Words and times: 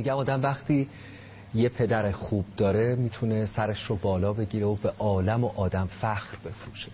میگم 0.00 0.14
آدم 0.14 0.42
وقتی 0.42 0.88
یه 1.54 1.68
پدر 1.68 2.12
خوب 2.12 2.44
داره 2.56 2.94
می‌تونه 2.94 3.46
سرش 3.46 3.82
رو 3.82 3.96
بالا 3.96 4.32
بگیره 4.32 4.66
و 4.66 4.74
به 4.74 4.92
عالم 4.98 5.44
و 5.44 5.46
آدم 5.46 5.86
فخر 5.86 6.36
بفروشه. 6.44 6.90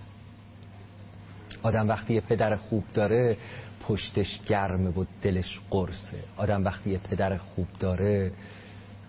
آدم 1.63 1.89
وقتی 1.89 2.15
یه 2.15 2.21
پدر 2.21 2.57
خوب 2.57 2.85
داره 2.95 3.37
پشتش 3.89 4.41
گرمه 4.47 4.91
و 4.91 5.05
دلش 5.23 5.61
قرصه. 5.71 6.19
آدم 6.37 6.65
وقتی 6.65 6.91
یه 6.91 6.99
پدر 6.99 7.37
خوب 7.37 7.67
داره 7.81 8.33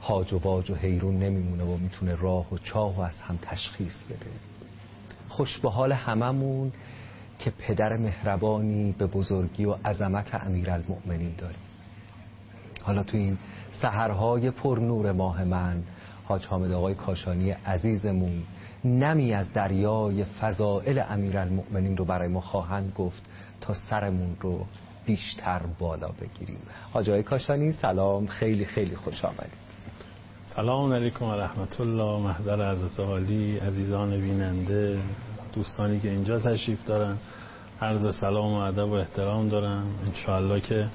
هاج 0.01 0.33
و 0.33 0.39
باج 0.39 0.71
و 0.71 0.75
حیرون 0.75 1.19
نمیمونه 1.19 1.63
و 1.63 1.77
می‌تونه 1.77 2.15
راه 2.15 2.53
و 2.53 2.57
چاه 2.57 2.97
و 2.97 3.01
از 3.01 3.21
هم 3.21 3.39
تشخیص 3.41 4.03
بده. 4.03 4.31
خوش 5.29 5.59
به 5.59 5.69
حال 5.69 5.91
هممون 5.91 6.71
که 7.39 7.51
پدر 7.51 7.97
مهربانی 7.97 8.95
به 8.97 9.07
بزرگی 9.07 9.65
و 9.65 9.71
عظمت 9.71 10.35
امیرالمؤمنین 10.35 11.35
داریم. 11.37 11.66
حالا 12.87 13.03
تو 13.03 13.17
این 13.17 13.37
سحرهای 13.71 14.51
پر 14.51 14.79
نور 14.79 15.11
ماه 15.11 15.43
من 15.43 15.83
حاج 16.25 16.45
حامد 16.45 16.71
آقای 16.71 16.95
کاشانی 16.95 17.51
عزیزمون 17.51 18.43
نمی 18.85 19.33
از 19.33 19.53
دریای 19.53 20.23
فضائل 20.23 21.01
امیرالمؤمنین 21.09 21.97
رو 21.97 22.05
برای 22.05 22.27
ما 22.27 22.41
خواهند 22.41 22.93
گفت 22.97 23.29
تا 23.61 23.73
سرمون 23.73 24.37
رو 24.41 24.65
بیشتر 25.05 25.61
بالا 25.79 26.07
بگیریم. 26.07 26.59
حاج 26.93 27.09
آقای 27.09 27.23
کاشانی 27.23 27.71
سلام 27.71 28.27
خیلی 28.27 28.65
خیلی 28.65 28.95
خوش 28.95 29.25
آمدید. 29.25 29.67
سلام 30.55 30.93
علیکم 30.93 31.25
و 31.25 31.33
رحمت 31.33 31.81
الله 31.81 32.19
محضر 32.19 32.61
از 32.61 32.99
عالی 32.99 33.57
عزیزان 33.57 34.21
بیننده 34.21 34.99
دوستانی 35.53 35.99
که 35.99 36.09
اینجا 36.09 36.39
تشریف 36.39 36.85
دارن. 36.85 37.17
عرض 37.81 38.15
سلام 38.19 38.53
و 38.53 38.57
ادب 38.57 38.89
و 38.89 38.93
احترام 38.93 39.49
دارم. 39.49 39.85
انشاءالله 40.05 40.61
که 40.61 40.87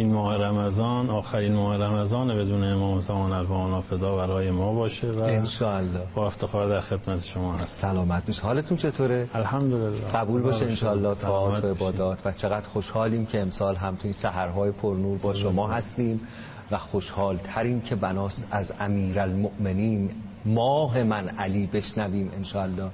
این 0.00 0.12
ماه 0.12 0.36
رمضان 0.36 1.10
آخرین 1.10 1.54
ماه 1.54 1.76
رمضان 1.76 2.36
بدون 2.36 2.64
امام 2.64 3.00
زمان 3.00 3.32
الوانا 3.32 3.80
فدا 3.80 4.16
برای 4.16 4.50
ما 4.50 4.72
باشه 4.72 5.10
و 5.10 5.20
انشاءالله. 5.20 6.00
با 6.14 6.26
افتخار 6.26 6.68
در 6.68 6.80
خدمت 6.80 7.24
شما 7.24 7.54
هست 7.54 7.80
سلامت 7.80 8.26
باش 8.26 8.38
حالتون 8.38 8.76
چطوره؟ 8.76 9.28
الحمدلله. 9.34 10.00
قبول 10.14 10.42
باشه 10.42 10.64
انشاءالله. 10.64 11.14
تا 11.14 11.50
و 11.50 11.54
عبادات. 11.54 12.18
و 12.24 12.32
چقدر 12.32 12.66
خوشحالیم 12.66 13.26
که 13.26 13.40
امسال 13.40 13.76
هم 13.76 13.94
تو 13.94 14.00
این 14.04 14.12
سحرهای 14.12 14.70
پرنور 14.70 15.18
با 15.18 15.34
شما 15.34 15.68
هستیم 15.68 16.20
و 16.70 16.78
خوشحال 16.78 17.36
ترین 17.36 17.80
که 17.80 17.96
بناس 17.96 18.42
از 18.50 18.72
امیرالمؤمنین 18.80 20.10
ماه 20.44 21.02
من 21.02 21.28
علی 21.28 21.66
بشنویم 21.66 22.30
انشاءالله. 22.36 22.90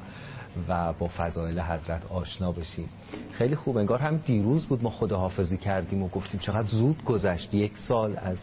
و 0.69 0.93
با 0.93 1.09
فضایل 1.17 1.61
حضرت 1.61 2.07
آشنا 2.07 2.53
بشیم 2.53 2.89
خیلی 3.33 3.57
خوب. 3.57 3.77
انگار 3.77 3.99
هم 3.99 4.17
دیروز 4.17 4.67
بود 4.67 4.83
ما 4.83 4.91
خداحافظی 4.91 5.57
کردیم 5.57 6.03
و 6.03 6.09
گفتیم 6.09 6.41
چقدر 6.41 6.69
زود 6.69 7.05
گذشت. 7.05 7.55
یک 7.55 7.79
سال 7.79 8.17
از 8.17 8.39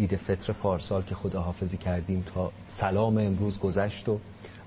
عید 0.00 0.16
فطر 0.16 0.52
پارسال 0.52 1.02
که 1.02 1.14
خداحافظی 1.14 1.76
کردیم 1.76 2.24
تا 2.34 2.52
سلام 2.68 3.18
امروز 3.18 3.60
گذشت 3.60 4.08
و 4.08 4.18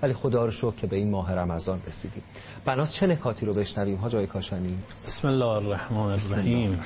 ولی 0.01 0.13
خدا 0.13 0.45
رو 0.45 0.51
شکر 0.51 0.71
که 0.71 0.87
به 0.87 0.95
این 0.95 1.11
ماه 1.11 1.33
رمضان 1.33 1.81
رسیدیم. 1.87 2.23
بناس 2.65 2.93
چه 2.93 3.07
نکاتی 3.07 3.45
رو 3.45 3.53
بشنویم؟ 3.53 3.97
ها 3.97 4.09
جای 4.09 4.27
کاشانی. 4.27 4.75
بسم 5.07 5.27
الله 5.27 5.45
الرحمن 5.45 5.97
الرحیم. 5.97 6.79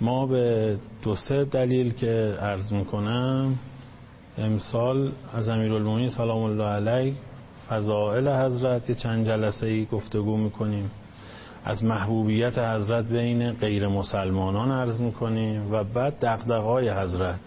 ما 0.00 0.26
به 0.26 0.76
دو 1.02 1.16
سه 1.16 1.44
دلیل 1.44 1.92
که 1.92 2.36
عرض 2.40 2.72
می‌کنم 2.72 3.58
امسال 4.38 5.12
از 5.34 5.48
امیرالمومنین 5.48 6.08
سلام 6.08 6.42
الله 6.42 6.64
علیه 6.64 7.14
فضائل 7.68 8.28
حضرت 8.28 8.90
یه 8.90 8.94
چند 8.94 9.26
جلسه 9.26 9.66
ای 9.66 9.86
گفتگو 9.86 10.36
می‌کنیم. 10.36 10.90
از 11.64 11.84
محبوبیت 11.84 12.58
حضرت 12.58 13.04
بین 13.04 13.52
غیر 13.52 13.88
مسلمانان 13.88 14.70
عرض 14.70 15.00
می‌کنیم 15.00 15.72
و 15.72 15.84
بعد 15.84 16.18
دقدقای 16.20 16.90
حضرت. 16.90 17.40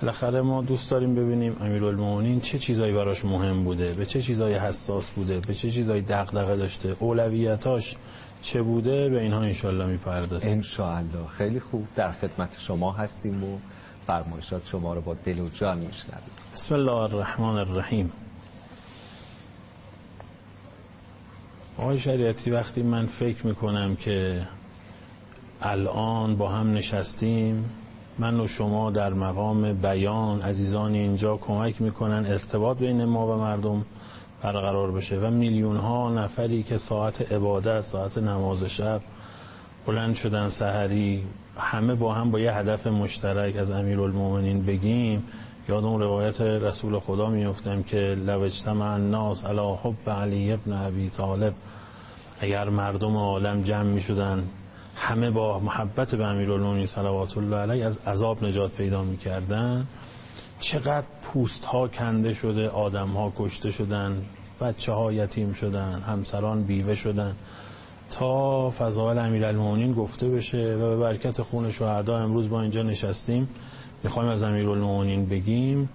بالاخره 0.00 0.40
ما 0.40 0.62
دوست 0.62 0.90
داریم 0.90 1.14
ببینیم 1.14 1.56
امیرالمومنین 1.60 2.40
چه 2.40 2.58
چیزایی 2.58 2.92
براش 2.92 3.24
مهم 3.24 3.64
بوده 3.64 3.92
به 3.92 4.06
چه 4.06 4.22
چیزایی 4.22 4.54
حساس 4.54 5.10
بوده 5.10 5.40
به 5.40 5.54
چه 5.54 5.70
چیزایی 5.70 6.02
دغدغه 6.02 6.56
داشته 6.56 6.96
اولویتاش 6.98 7.96
چه 8.42 8.62
بوده 8.62 9.08
به 9.08 9.20
اینها 9.20 9.40
انشالله 9.40 9.86
می‌پردازیم. 9.86 10.50
انشالله 10.50 11.26
خیلی 11.38 11.60
خوب. 11.60 11.86
در 11.96 12.12
خدمت 12.12 12.56
شما 12.58 12.92
هستیم 12.92 13.44
و 13.44 13.58
فرمایشات 14.06 14.66
شما 14.66 14.94
رو 14.94 15.00
با 15.00 15.14
دل 15.14 15.38
و 15.38 15.48
جان 15.48 15.78
میشنویم. 15.78 16.30
بسم 16.52 16.74
الله 16.74 16.92
الرحمن 16.92 17.56
الرحیم. 17.56 18.12
آقای 21.78 21.98
شریعتی 21.98 22.50
وقتی 22.50 22.82
من 22.82 23.06
فکر 23.06 23.46
می‌کنم 23.46 23.96
که 23.96 24.46
الان 25.62 26.36
با 26.36 26.48
هم 26.48 26.72
نشستیم 26.72 27.64
من 28.18 28.40
و 28.40 28.46
شما 28.46 28.90
در 28.90 29.12
مقام 29.12 29.72
بیان 29.72 30.42
عزیزان 30.42 30.94
اینجا 30.94 31.36
کمک 31.36 31.82
می‌کنن 31.82 32.26
ارتباط 32.26 32.78
بین 32.78 33.04
ما 33.04 33.26
و 33.26 33.40
مردم 33.40 33.84
برقرار 34.42 34.92
بشه 34.92 35.16
و 35.16 35.30
میلیون 35.30 35.76
ها 35.76 36.14
نفری 36.14 36.62
که 36.62 36.78
ساعت 36.78 37.32
عبادت 37.32 37.80
ساعت 37.80 38.18
نماز 38.18 38.64
شب 38.64 39.00
بلند 39.86 40.14
شدن 40.14 40.48
سحری 40.48 41.22
همه 41.58 41.94
با 41.94 42.14
هم 42.14 42.30
با 42.30 42.40
یه 42.40 42.52
هدف 42.52 42.86
مشترک 42.86 43.56
از 43.56 43.70
امیرالمومنین 43.70 44.66
بگیم. 44.66 45.24
یاد 45.68 45.84
اون 45.84 46.00
روایت 46.00 46.40
رسول 46.40 46.98
خدا 46.98 47.30
میفتم 47.30 47.82
که 47.82 47.96
لو 47.96 48.40
اجتمع 48.40 48.92
الناس 48.92 49.44
علی 49.44 49.74
حب 49.82 50.10
علی 50.10 50.52
ابن 50.52 50.72
ابی 50.72 51.10
طالب. 51.10 51.54
اگر 52.40 52.68
مردم 52.68 53.16
عالم 53.16 53.62
جمع 53.62 53.82
می 53.82 54.00
شدن 54.00 54.44
همه 54.94 55.30
با 55.30 55.58
محبت 55.58 56.14
به 56.14 56.26
امیرالمومنین 56.26 56.86
صلوات 56.86 57.36
الله 57.38 57.56
علیه 57.56 57.86
از 57.86 57.98
عذاب 58.06 58.44
نجات 58.44 58.72
پیدا 58.72 59.04
می 59.04 59.16
کردن 59.16 59.86
چقدر 60.60 61.06
پوست 61.22 61.64
ها 61.64 61.88
کنده 61.88 62.34
شده 62.34 62.68
آدم 62.68 63.08
ها 63.08 63.32
کشته 63.36 63.70
شدن 63.70 64.22
بچه 64.60 64.92
ها 64.92 65.12
یتیم 65.12 65.52
شدن 65.52 66.00
همسران 66.00 66.62
بیوه 66.62 66.94
شدن. 66.94 67.36
تا 68.10 68.70
فضائل 68.70 69.18
امیرالمومنین 69.18 69.92
گفته 69.92 70.28
بشه 70.28 70.74
و 70.74 70.78
به 70.78 70.96
برکت 70.96 71.42
خون 71.42 71.70
شهدا 71.70 72.18
امروز 72.18 72.50
با 72.50 72.62
اینجا 72.62 72.82
نشستیم. 72.82 73.48
می‌خوایم 74.04 74.28
از 74.28 74.42
امیرالمومنین 74.42 75.28
بگیم 75.28 75.90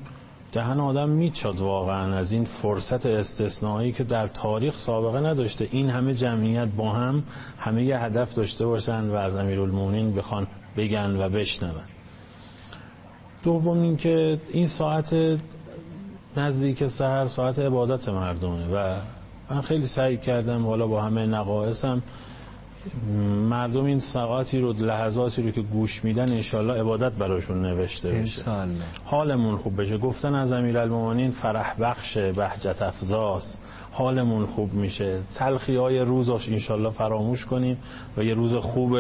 دهن 0.51 0.79
آدم 0.79 1.09
میچاد 1.09 1.59
واقعا 1.59 2.15
از 2.15 2.31
این 2.31 2.43
فرصت 2.43 3.05
استثنایی 3.05 3.91
که 3.91 4.03
در 4.03 4.27
تاریخ 4.27 4.77
سابقه 4.77 5.19
نداشته. 5.19 5.67
این 5.71 5.89
همه 5.89 6.13
جمعیت 6.13 6.67
با 6.77 6.91
هم 6.91 7.23
همه 7.57 7.83
یه 7.83 7.99
هدف 7.99 8.33
داشته 8.33 8.65
باشن 8.65 9.09
و 9.09 9.15
از 9.15 9.35
امیرالمومنین 9.35 10.15
بخوان 10.15 10.47
بگن 10.77 11.15
و 11.21 11.29
بشنون. 11.29 11.71
دوم 13.43 13.81
اینکه 13.81 14.39
این 14.53 14.67
ساعت 14.67 15.15
نزدیک 16.37 16.87
سهر 16.87 17.27
ساعت 17.27 17.59
عبادت 17.59 18.09
مردمه 18.09 18.67
و 18.73 18.95
من 19.51 19.61
خیلی 19.61 19.87
سعی 19.87 20.17
کردم 20.17 20.65
حالا 20.65 20.87
با 20.87 21.01
همه 21.01 21.25
نقایصم 21.25 22.03
مردم 23.49 23.85
این 23.85 23.99
ساعتی 23.99 24.59
رو 24.59 24.73
لحظاتی 24.73 25.41
رو 25.41 25.51
که 25.51 25.61
گوش 25.61 26.03
میدن 26.03 26.31
انشالله 26.31 26.73
عبادت 26.73 27.11
براشون 27.11 27.61
نوشته 27.61 28.09
بشه. 28.09 28.43
حالمون 29.05 29.57
خوب 29.57 29.81
بشه. 29.81 29.97
گفتن 29.97 30.35
از 30.35 30.51
امیرالمومنین 30.51 31.31
فرح 31.31 31.75
بخش 31.81 32.17
بهجت 32.17 32.81
افزاس. 32.81 33.57
حالمون 33.91 34.45
خوب 34.45 34.73
میشه. 34.73 35.19
تلخی 35.35 35.75
های 35.75 35.99
روزاش 35.99 36.49
انشالله 36.49 36.89
فراموش 36.89 37.45
کنیم 37.45 37.77
و 38.17 38.23
یه 38.23 38.33
روز 38.33 38.55
خوب 38.55 38.97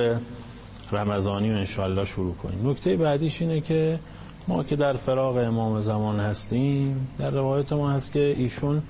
رمضانی 0.91 1.51
رو 1.51 1.57
انشالله 1.57 2.05
شروع 2.05 2.35
کنیم. 2.35 2.69
نکته 2.69 2.97
بعدیش 2.97 3.41
اینه 3.41 3.61
که 3.61 3.99
ما 4.47 4.63
که 4.63 4.75
در 4.75 4.93
فراغ 4.93 5.37
امام 5.37 5.79
زمان 5.79 6.19
هستیم 6.19 7.07
در 7.19 7.29
روایت 7.29 7.73
ما 7.73 7.91
هست 7.91 8.11
که 8.11 8.35
ایشون 8.37 8.83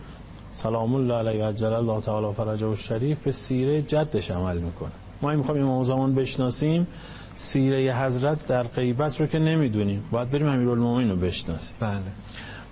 سلام 0.52 0.96
الله 0.96 1.14
علیه 1.14 1.44
و 1.44 1.48
عجل 1.48 1.74
الله 1.74 2.02
تعالی 2.02 2.34
فرجه 2.34 2.68
و 2.68 2.76
شریف 2.76 3.24
به 3.24 3.32
سیره 3.32 3.82
جدش 3.82 4.32
عمل 4.32 4.58
می‌کنه. 4.58 4.92
ما 5.22 5.30
این 5.30 5.40
می‌خوایم 5.40 5.64
امام 5.64 5.84
زمان 5.84 6.16
بشناسیم. 6.16 6.88
سیره 7.36 7.96
حضرت 7.96 8.48
در 8.48 8.64
غیبت 8.64 9.22
رو 9.22 9.28
که 9.28 9.40
نمی‌دونیم. 9.40 10.04
باید 10.12 10.32
بریم 10.32 10.48
امیرالمومنین 10.48 11.10
رو 11.10 11.16
بشناسیم. 11.16 11.76
بله. 11.80 12.02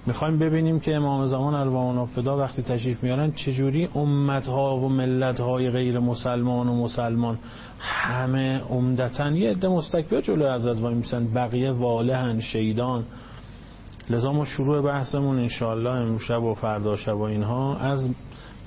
می‌خوایم 0.06 0.40
ببینیم 0.40 0.80
که 0.80 0.96
امام 0.96 1.26
زمان 1.26 1.54
الوان 1.54 2.06
فدا 2.06 2.38
وقتی 2.38 2.62
تشریف 2.62 3.04
میارن 3.04 3.32
چجوری 3.32 3.90
امت 3.96 4.48
ها 4.48 4.78
و 4.78 4.90
ملت 4.90 5.40
های 5.40 5.70
غیر 5.70 6.00
مسلمان 6.00 6.68
و 6.68 6.76
مسلمان 6.84 7.40
همه 7.80 8.60
عمدتا 8.60 9.30
یه 9.30 9.50
عده 9.50 9.68
مستکبر 9.68 10.22
جلو 10.22 10.56
حضرت 10.56 10.82
وای 10.82 10.94
میسن 10.94 11.34
بقیه 11.34 11.72
والهن 11.72 12.40
شیدان 12.40 13.04
لذا 14.10 14.32
ما 14.32 14.46
شروع 14.46 14.82
بحثمون 14.82 15.40
انشاءالله 15.40 15.90
امروز 15.90 16.22
شب 16.22 16.44
و 16.44 16.54
فردا 16.54 16.98
شب 16.98 17.18
و 17.18 17.22
اینها 17.22 17.78
از 17.78 18.10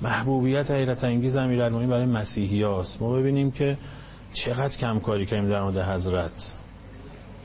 محبوبیت 0.01 0.71
حیرت 0.71 1.03
انگیز 1.03 1.35
امیرالمومنین 1.35 1.89
برای 1.89 2.05
مسیحی 2.05 2.61
هاست. 2.61 3.01
ما 3.01 3.13
ببینیم 3.13 3.51
که 3.51 3.77
چقدر 4.33 4.77
کم 4.77 4.99
کاری 4.99 5.25
کردیم 5.25 5.49
در 5.49 5.61
مورد 5.63 5.77
حضرت. 5.77 6.55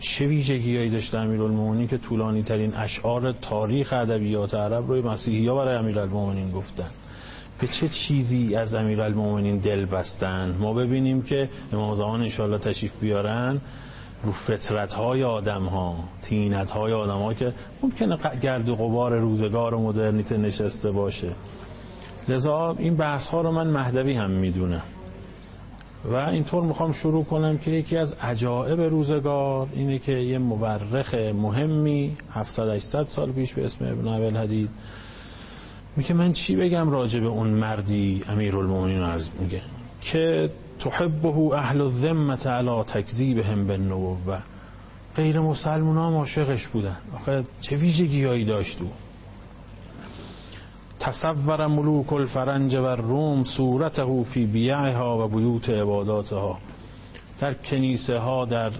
چه 0.00 0.26
ویژگیهایی 0.26 0.90
داشته 0.90 1.18
امیرالمومنین 1.18 1.88
که 1.88 1.98
طولانی 1.98 2.42
ترین 2.42 2.74
اشعار 2.74 3.32
تاریخ 3.32 3.92
ادبیات 3.92 4.54
عرب 4.54 4.86
روی 4.88 5.00
مسیحی 5.00 5.48
ها 5.48 5.54
برای 5.56 5.76
امیرالمومنین 5.76 6.50
گفتن؟ 6.50 6.90
به 7.60 7.66
چه 7.66 7.88
چیزی 7.88 8.56
از 8.56 8.74
امیرالمومنین 8.74 9.58
دل 9.58 9.84
بستن؟ 9.84 10.56
ما 10.58 10.74
ببینیم 10.74 11.22
که 11.22 11.48
امام 11.72 11.94
زمان 11.94 12.20
انشاءالله 12.20 12.58
تشریف 12.58 12.92
بیارن. 13.00 13.60
رو 14.24 14.32
فطرت 14.32 14.92
های 14.92 15.24
آدم 15.24 15.64
ها 15.64 15.96
تینت 16.22 16.70
های 16.70 16.92
آدم 16.92 17.18
ها 17.18 17.34
که 17.34 17.52
ممکنه 17.82 18.18
گرد 18.42 18.68
و 18.68 18.74
غبار 18.76 19.18
روزگار 19.18 19.74
و 19.74 19.82
مدرنیته 19.82 20.36
نشسته 20.36 20.90
باشه. 20.90 21.32
لذا 22.28 22.76
این 22.78 22.96
بحث 22.96 23.26
ها 23.26 23.40
رو 23.40 23.52
من 23.52 23.66
مهدوی 23.66 24.16
هم 24.16 24.30
می‌دونم. 24.30 24.82
و 26.04 26.14
اینطور 26.14 26.64
می‌خوام 26.64 26.92
شروع 26.92 27.24
کنم 27.24 27.58
که 27.58 27.70
یکی 27.70 27.96
از 27.96 28.12
عجائب 28.12 28.80
روزگار 28.80 29.68
اینه 29.72 29.98
که 29.98 30.12
یه 30.12 30.38
مورخ 30.38 31.14
مهمی 31.14 32.16
700 32.30 32.68
800 32.68 33.02
سال 33.02 33.32
پیش 33.32 33.54
به 33.54 33.66
اسم 33.66 33.84
ابن 33.84 34.08
عبل 34.08 34.36
حدید 34.36 34.70
میگه 35.96 36.14
من 36.14 36.32
چی 36.32 36.56
بگم 36.56 36.90
راجع 36.90 37.20
به 37.20 37.26
اون 37.26 37.48
مردی 37.48 38.24
امیرالمومنین 38.28 39.02
عرض 39.02 39.28
میگه؟ 39.40 39.62
که 40.00 40.50
تحبه 40.78 41.54
اهل 41.54 41.80
الذمه 41.80 42.46
علی 42.46 42.82
تکذیبهم 42.82 43.66
بالنبوه 43.66 44.38
غیر 45.16 45.40
مسلمان 45.40 45.96
ها 45.96 46.10
عاشقش 46.10 46.66
بودن 46.66 46.96
آخه 47.14 47.44
چه 47.60 47.76
ویژگیهایی 47.76 48.44
داشت 48.44 48.82
او 48.82 48.90
تصور 51.00 51.66
ملوک 51.66 52.12
الفرنج 52.12 52.75
و 52.75 52.86
روم 52.86 53.44
صورته 53.44 54.22
فی 54.22 54.46
بیعها 54.46 55.26
و 55.26 55.28
بیوت 55.28 55.70
عباداتها 55.70 56.58
در 57.40 57.54
کنیسه 57.54 58.19
ها 58.19 58.44
در 58.44 58.72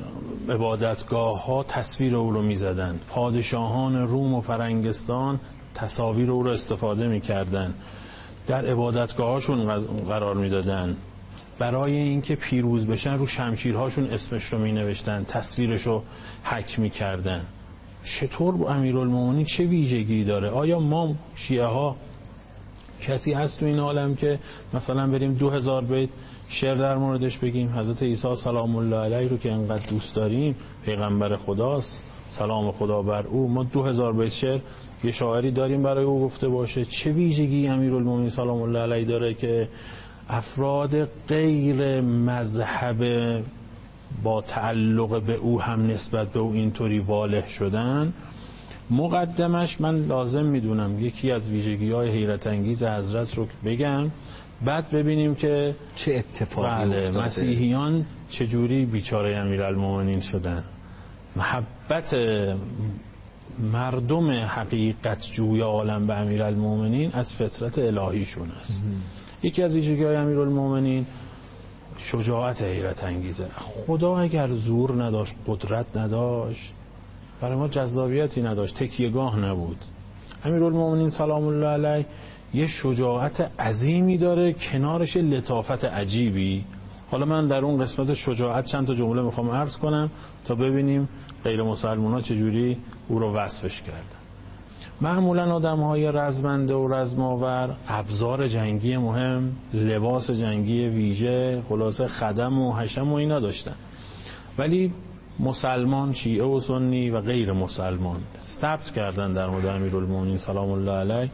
عبادتگاه 0.49 1.47
ها 1.47 1.63
تصویر 1.63 2.17
او 2.17 2.31
رو 2.31 2.43
می 2.43 2.57
زدن. 2.57 3.01
پادشاهان 3.09 3.97
روم 3.97 4.35
و 4.35 4.41
فرنگستان 4.41 5.41
تصاویر 5.75 6.31
او 6.31 6.43
رو 6.43 6.51
استفاده 6.51 7.09
می 7.09 7.21
کردن. 7.21 7.75
در 8.47 8.67
عبادتگاه 8.67 9.31
هاشون 9.31 9.79
قرار 10.09 10.35
می 10.35 10.49
دادن. 10.51 10.97
برای 11.59 11.97
اینکه 11.97 12.37
پیروز 12.37 12.87
بشن 12.87 13.15
رو 13.15 13.27
شمشیرهاشون 13.27 14.05
اسمش 14.05 14.45
رو 14.45 14.59
می 14.59 14.73
نوشتن 14.73 15.25
تصویرش 15.25 15.83
رو 15.83 16.03
حک 16.45 16.79
می 16.79 16.91
کردن 16.91 17.45
چطور 18.21 18.57
با 18.57 18.71
امیرالمومنین 18.71 19.45
چه 19.45 19.65
ویژگی 19.65 20.25
داره؟ 20.25 20.51
آیا 20.51 20.81
ما 20.81 21.15
شیعه 21.35 21.67
ها 21.67 21.97
کسی 23.01 23.33
هست 23.33 23.61
تو 23.61 23.67
این 23.67 23.79
عالم 23.79 24.15
که 24.15 24.39
مثلا 24.75 25.07
بریم 25.07 25.35
دو 25.35 25.51
هزار 25.51 25.85
بیت 25.85 26.09
شعر 26.49 26.75
در 26.75 26.97
موردش 26.97 27.39
بگیم 27.39 27.79
حضرت 27.79 28.03
عیسی 28.03 28.37
سلام 28.45 28.77
الله 28.77 28.97
علیه 28.97 29.29
رو 29.29 29.37
که 29.37 29.53
انقدر 29.53 29.91
دوست 29.91 30.15
داریم 30.15 30.57
پیغمبر 30.85 31.37
خداست 31.37 32.03
سلام 32.29 32.71
خدا 32.71 33.03
بر 33.03 33.27
او 33.27 33.49
ما 33.49 33.65
دو 33.65 33.83
هزار 33.83 34.13
بیت 34.13 34.33
شعر 34.33 34.61
یه 35.05 35.13
شاعری 35.13 35.51
داریم 35.51 35.83
برای 35.83 36.05
او 36.05 36.21
گفته 36.21 36.49
باشه. 36.49 36.85
چه 36.85 37.13
ویژگی 37.13 37.69
امیرالمومنین 37.69 38.31
سلام 38.31 38.63
الله 38.63 38.79
علیه 38.79 39.05
داره 39.05 39.35
که 39.35 39.69
افراد 40.29 41.05
غیر 41.29 42.01
مذهب 42.01 43.05
با 44.23 44.41
تعلق 44.43 45.23
به 45.23 45.35
او 45.35 45.61
هم 45.61 45.87
نسبت 45.87 46.33
به 46.33 46.41
او 46.41 46.53
اینطوری 46.53 46.99
واله 46.99 47.49
شدن 47.49 48.13
مقدمش 48.91 49.81
من 49.81 50.07
لازم 50.07 50.45
می‌دونم 50.45 51.05
یکی 51.05 51.31
از 51.33 51.51
ویژگی 51.51 51.93
های 51.93 52.11
حیرت 52.11 52.47
انگیز 52.47 52.83
حضرت 52.83 53.35
رو 53.35 53.47
بگم. 53.65 54.11
بعد 54.65 54.91
ببینیم 54.91 55.35
که 55.35 55.75
چه 55.95 56.15
اتفاقی 56.15 56.69
بله 56.69 56.97
افتاده. 56.97 57.27
مسیحیان 57.27 58.07
چجوری 58.31 58.87
بیچاره 58.87 59.37
امیرالمومنین 59.37 60.21
شدن؟ 60.21 60.65
محبت 61.37 62.15
مردم 63.73 64.31
حقیقت 64.31 65.19
جوی 65.33 65.61
عالم 65.61 66.07
به 66.07 66.15
امیرالمومنین 66.15 67.13
از 67.13 67.35
فطرت 67.39 67.79
الهیشون 67.79 68.51
است. 68.51 68.83
یکی 69.43 69.63
از 69.63 69.75
ویژگی 69.75 70.05
های 70.05 70.17
امیرالمومنین 70.17 71.07
شجاعت 71.99 72.63
حیرت 72.63 73.05
انگیزه. 73.05 73.49
خدا 73.57 74.19
اگر 74.19 74.49
زور 74.49 75.05
نداشت 75.05 75.35
قدرت 75.47 75.97
نداشت 75.97 76.73
برای 77.41 77.57
ما 77.57 77.69
جذابیتی 77.69 78.43
نداشت 78.43 78.77
تکیهگاه 78.77 79.39
نبود. 79.39 79.79
امیرالمومنین 80.45 81.11
سلام 81.11 81.47
الله 81.47 81.67
علیه 81.67 82.07
یه 82.55 82.67
شجاعت 82.67 83.41
عظیمی 83.61 84.19
داره 84.19 84.53
کنارش 84.53 85.17
لطافت 85.17 85.85
عجیبی. 85.85 86.65
حالا 87.11 87.27
من 87.27 87.49
در 87.49 87.65
اون 87.65 87.83
قسمت 87.83 88.15
شجاعت 88.15 88.65
چند 88.65 88.87
تا 88.87 88.95
جمله 88.95 89.23
می‌خوام 89.23 89.51
عرض 89.51 89.77
کنم 89.77 90.11
تا 90.45 90.55
ببینیم 90.55 91.09
غیر 91.45 91.63
مسلمان 91.63 92.13
ها 92.13 92.21
چجوری 92.21 92.77
او 93.09 93.19
رو 93.19 93.35
وصفش 93.35 93.81
کردن. 93.81 94.18
معمولا 95.01 95.55
آدم 95.55 95.81
های 95.81 96.13
رزمنده 96.13 96.75
و 96.75 96.95
رزماور 96.95 97.77
ابزار 97.89 98.49
جنگی 98.49 98.97
مهم 98.97 99.53
لباس 99.75 100.31
جنگی 100.31 100.89
ویژه 100.89 101.63
خلاصه 101.69 102.09
خدم 102.09 102.59
و 102.59 102.73
حشم 102.73 103.13
و 103.13 103.15
اینا 103.15 103.41
داشتن. 103.41 103.75
ولی 104.59 104.93
مسلمان 105.41 106.13
شیعه 106.13 106.45
و 106.45 106.61
سنی 106.61 107.11
و 107.11 107.21
غیر 107.21 107.53
مسلمان 107.53 108.21
ثبت 108.61 108.91
کردن 108.91 109.33
در 109.33 109.47
مورد 109.47 109.67
امیرالمومنین 109.67 110.39
سلام 110.39 110.71
الله 110.71 110.93
علیه 110.93 111.31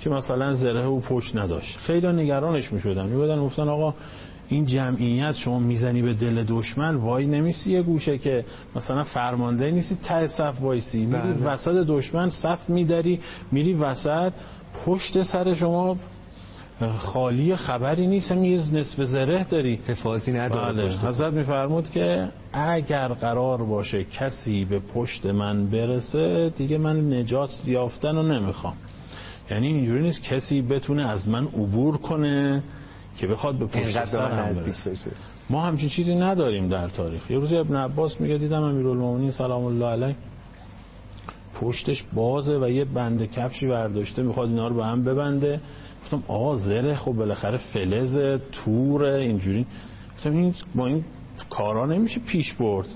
که 0.00 0.10
مثلا 0.10 0.52
زره 0.52 0.86
و 0.86 1.00
پشت 1.00 1.36
نداشت. 1.36 1.78
خیلی 1.78 2.06
نگرانش 2.06 2.72
می‌شدن. 2.72 3.06
میبودن 3.06 3.40
گفتن 3.40 3.68
آقا 3.68 3.94
این 4.48 4.66
جمعیت 4.66 5.32
شما 5.32 5.58
می‌زنی 5.58 6.02
به 6.02 6.14
دل 6.14 6.44
دشمن 6.48 6.94
وای 6.94 7.26
نمیسی 7.26 7.72
یه 7.72 7.82
گوشه 7.82 8.18
که 8.18 8.44
مثلا 8.76 9.04
فرمانده 9.04 9.70
نیستی 9.70 9.96
ته 9.96 10.26
صف 10.26 10.60
وایسی. 10.60 10.98
میری 10.98 11.32
بله. 11.32 11.52
وسط 11.52 11.84
دشمن 11.88 12.30
صف 12.30 12.70
میداری 12.70 13.20
میری 13.52 13.74
وسط 13.74 14.32
پشت 14.86 15.22
سر 15.22 15.54
شما 15.54 15.96
خالی 16.98 17.56
خبری 17.56 18.06
نیست 18.06 18.30
یه 18.30 18.60
نصف 18.72 19.04
زره 19.04 19.44
داری. 19.44 19.80
حفاظی 19.86 20.32
نداره 20.32 20.72
بله. 20.72 21.08
حضرت 21.08 21.32
میفرمود 21.32 21.90
که 21.90 22.28
اگر 22.52 23.08
قرار 23.08 23.64
باشه 23.64 24.04
کسی 24.04 24.64
به 24.64 24.80
پشت 24.94 25.26
من 25.26 25.66
برسه 25.66 26.52
دیگه 26.56 26.78
من 26.78 27.12
نجات 27.12 27.50
یافتن 27.66 28.16
رو 28.16 28.22
نمی‌خوام. 28.22 28.74
یعنی 29.50 29.66
اینجوری 29.66 30.02
نیست 30.02 30.22
کسی 30.22 30.62
بتونه 30.62 31.08
از 31.08 31.28
من 31.28 31.44
عبور 31.44 31.96
کنه. 31.96 32.62
که 33.18 33.26
بخواد 33.26 33.58
به 33.58 33.66
پشت 33.66 34.04
سرم 34.04 34.54
برسه. 34.54 35.10
ما 35.50 35.62
همچین 35.62 35.88
چیزی 35.88 36.14
نداریم 36.14 36.68
در 36.68 36.88
تاریخ. 36.88 37.30
یه 37.30 37.38
روز 37.38 37.52
ابن 37.52 37.76
عباس 37.76 38.20
میگه 38.20 38.38
دیدم 38.38 38.62
امیرالمومنین 38.62 39.30
سلام 39.30 39.64
الله 39.64 39.86
علیه 39.86 40.16
پشتش 41.60 42.04
بازه 42.14 42.58
و 42.58 42.68
یه 42.68 42.84
بند 42.84 43.30
کفشی 43.30 43.66
برداشته 43.66 44.22
می‌خواد 44.22 44.48
اینا 44.48 44.68
رو 44.68 44.76
به 44.76 44.86
هم 44.86 45.04
ببنده. 45.04 45.60
گفتم 46.04 46.22
آقا 46.28 46.56
زره 46.56 46.94
خب 46.94 47.12
بالاخره 47.12 47.56
فلز 47.56 48.40
تور 48.52 49.04
اینجوری. 49.04 49.66
گفتم 50.16 50.36
این 50.36 50.54
با 50.74 50.86
این 50.86 51.04
کارا 51.50 51.86
نمیشه 51.86 52.20
پیش 52.20 52.52
برد. 52.52 52.88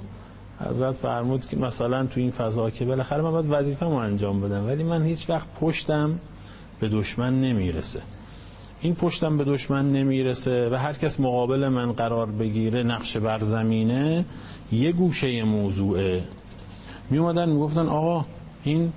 حضرت 0.61 0.95
فرمود 0.95 1.47
که 1.47 1.57
مثلا 1.57 2.07
تو 2.07 2.21
این 2.21 2.31
فضا 2.31 2.71
که 2.71 2.85
بالاخره 2.85 3.23
من 3.23 3.31
باید 3.31 3.47
وظیفه‌مو 3.49 3.95
انجام 3.95 4.41
بدم 4.41 4.67
ولی 4.67 4.85
من 4.85 5.03
هیچ 5.05 5.31
وقت 5.31 5.47
پشتم 5.61 6.21
به 6.81 6.89
دشمن 6.89 7.41
نمی‌رسه. 7.41 8.01
این 8.83 8.95
پشتم 8.95 9.37
به 9.37 9.45
دشمن 9.45 9.93
نمی‌رسه 9.93 10.69
و 10.73 10.75
هر 10.75 10.93
کس 10.93 11.21
مقابل 11.21 11.69
من 11.69 11.93
قرار 11.93 12.31
بگیره 12.31 12.83
نقش 12.83 13.17
بر 13.17 13.39
زمینه 13.39 14.25
یه 14.73 14.93
گوشه 14.93 15.45
موضوعه. 15.45 16.25
می 17.11 17.19
اومدن 17.19 17.49
می‌گفتن 17.49 17.87
آقا 17.87 18.25
این 18.63 18.93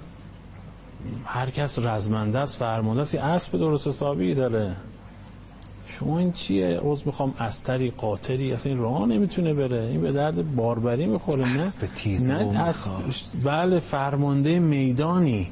هر 1.25 1.49
کس 1.49 1.79
رزمنده 1.79 2.39
است 2.39 2.59
فرمانده 2.59 3.01
است 3.01 3.15
اسب 3.15 3.57
درست 3.57 3.87
حسابی 3.87 4.35
داره. 4.35 4.75
شما 5.87 6.19
این 6.19 6.31
چیه؟ 6.31 6.79
عوض 6.79 7.05
می‌خوام 7.05 7.33
استری 7.39 7.91
قاطری 7.91 8.53
اصلا 8.53 8.71
این 8.71 8.81
راه 8.81 9.05
نمی‌تونه 9.05 9.53
بره. 9.53 9.83
این 9.83 10.01
به 10.01 10.11
درد 10.11 10.55
باربری 10.55 11.05
می‌خوره 11.05 11.53
نه؟ 11.53 11.73
نه 12.19 12.73
بله 13.45 13.79
فرمانده 13.79 14.59
میدانی. 14.59 15.49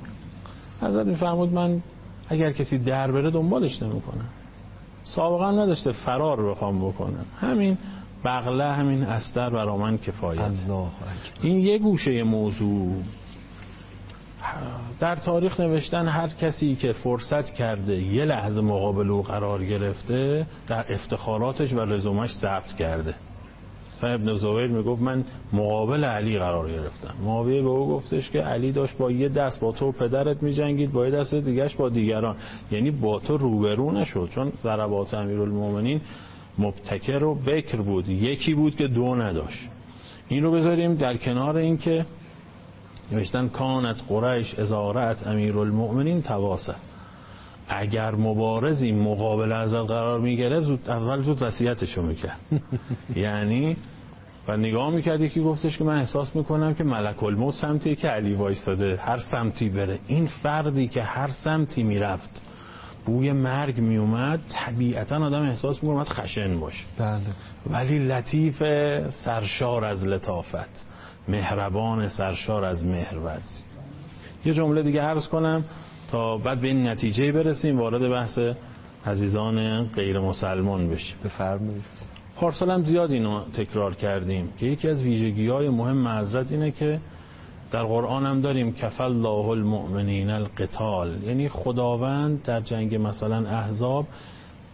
حضرت 0.82 1.08
میفرمود 1.08 1.54
من 1.54 1.82
اگر 2.32 2.52
کسی 2.52 2.78
در 2.78 3.12
بره 3.12 3.32
دنبالش 3.32 3.82
نمی‌کنه. 3.82 4.24
سابقا 5.04 5.52
نداشته 5.52 5.92
فرار 5.92 6.52
بخوام 6.52 6.90
بکنم 6.90 7.26
همین 7.40 7.78
بغله 8.26 8.74
همین 8.74 9.04
استر 9.04 9.50
برا 9.50 9.78
من 9.78 9.98
کفایت. 9.98 10.52
این 11.42 11.60
یه 11.60 11.78
گوشه 11.78 12.24
موضوع. 12.24 12.96
در 15.00 15.16
تاریخ 15.16 15.60
نوشتن 15.60 16.08
هر 16.08 16.28
کسی 16.28 16.76
که 16.76 16.94
فرصت 16.94 17.54
کرده 17.54 18.02
یه 18.02 18.26
لحظه 18.26 18.62
مقابل 18.62 19.10
او 19.10 19.22
قرار 19.22 19.66
گرفته 19.66 20.48
در 20.68 20.94
افتخاراتش 20.94 21.74
و 21.74 21.80
رزومش 21.80 22.32
ثبت 22.34 22.76
کرده. 22.80 23.16
ابن 24.08 24.34
زویر 24.34 24.68
می‌گفت 24.68 25.02
من 25.02 25.26
مقابل 25.54 26.04
علی 26.04 26.40
قرار 26.40 26.72
گرفتم. 26.72 27.14
معاویه 27.24 27.62
به 27.62 27.70
او 27.70 27.90
گفتش 27.90 28.32
که 28.32 28.40
علی 28.40 28.72
داشت 28.72 28.98
با 28.98 29.12
یه 29.12 29.30
دست 29.30 29.60
با 29.60 29.72
تو 29.72 29.92
پدرت 29.92 30.44
میجنگید 30.44 30.92
با 30.92 31.06
یه 31.06 31.12
دست 31.12 31.34
دیگهش 31.34 31.76
با 31.76 31.90
دیگران. 31.90 32.36
یعنی 32.72 32.92
با 32.92 33.20
تو 33.20 33.38
روبرو 33.38 33.92
نشد 33.92 34.30
چون 34.36 34.52
ضربات 34.64 35.14
امیرالمومنین 35.14 36.02
مبتکر 36.58 37.24
و 37.24 37.36
بکر 37.36 37.78
بود. 37.78 38.10
یکی 38.10 38.54
بود 38.54 38.76
که 38.76 38.88
دو 38.88 39.16
نداشت. 39.16 39.70
این 40.28 40.44
رو 40.44 40.52
بذاریم 40.52 40.96
در 40.96 41.18
کنار 41.18 41.58
این 41.58 41.78
که 41.78 42.06
نوشتن 43.12 43.48
کانت 43.48 44.02
قریش 44.10 44.56
ازارت 44.56 45.28
امیرالمؤمنین 45.28 46.22
تواسه 46.22 46.76
اگر 47.74 48.16
مبارزی 48.16 48.92
مقابل 48.92 49.52
از 49.52 49.74
قرار 49.74 50.20
می‌گیره 50.20 50.60
زود 50.60 50.90
اول 50.90 51.22
زود 51.22 51.42
وصیتشو 51.42 52.02
می‌کرد. 52.02 52.40
یعنی 53.16 53.78
و 54.48 54.58
نگاه 54.58 54.90
می‌کرد 54.90 55.22
یکی 55.22 55.42
گفتش 55.42 55.78
که 55.78 55.84
من 55.84 55.98
احساس 55.98 56.36
می‌کنم 56.36 56.74
که 56.74 56.84
ملک 56.84 57.24
الموت 57.24 57.56
سمتی 57.56 57.96
که 57.96 58.08
علی 58.08 58.34
وایستاده 58.34 59.00
هر 59.02 59.20
سمتی 59.20 59.70
بره. 59.70 60.00
این 60.08 60.28
فردی 60.28 60.88
که 60.88 61.04
هر 61.04 61.28
سمتی 61.28 61.84
می‌رفت 61.84 62.44
بوی 63.06 63.32
مرگ 63.32 63.80
میومد 63.80 64.40
طبیعتا 64.50 65.26
آدم 65.26 65.42
احساس 65.42 65.84
می‌کنه 65.84 66.04
خشن 66.04 66.60
باشه. 66.60 66.86
بله. 66.98 67.22
ولی 67.70 68.00
لطیف 68.00 68.64
سرشار 69.10 69.86
از 69.86 70.08
لطافت 70.08 70.86
مهربان 71.28 72.10
سرشار 72.10 72.66
از 72.66 72.86
مهرورزی 72.86 73.60
یه 74.46 74.54
جمله 74.54 74.84
دیگه 74.84 75.02
عرض 75.02 75.28
کنم. 75.28 75.64
تا 76.12 76.38
بعد 76.38 76.62
به 76.62 76.68
این 76.68 76.88
نتیجه 76.88 77.32
برسیم 77.32 77.80
وارد 77.80 78.10
بحث 78.10 78.40
عزیزان 79.06 79.84
غیر 79.84 80.20
مسلمان 80.20 80.90
بشیم. 80.90 81.16
بفرمایید. 81.26 81.84
پارسال 82.36 82.72
هم 82.72 82.84
زیاد 82.84 83.12
اینو 83.12 83.44
تکرار 83.54 83.96
کردیم 83.96 84.50
که 84.60 84.66
یکی 84.66 84.88
از 84.88 85.04
ویژگی 85.04 85.48
های 85.48 85.70
مهم 85.70 86.08
حضرت 86.08 86.52
اینه 86.52 86.72
که 86.72 87.00
در 87.72 87.84
قرآن 87.84 88.26
هم 88.26 88.42
داریم 88.42 88.74
کفل 88.74 89.04
الله 89.04 89.48
المؤمنین 89.48 90.30
القتال. 90.30 91.24
یعنی 91.24 91.50
خداوند 91.50 92.44
در 92.44 92.62
جنگ 92.62 92.96
مثلا 92.96 93.48
احزاب 93.48 94.08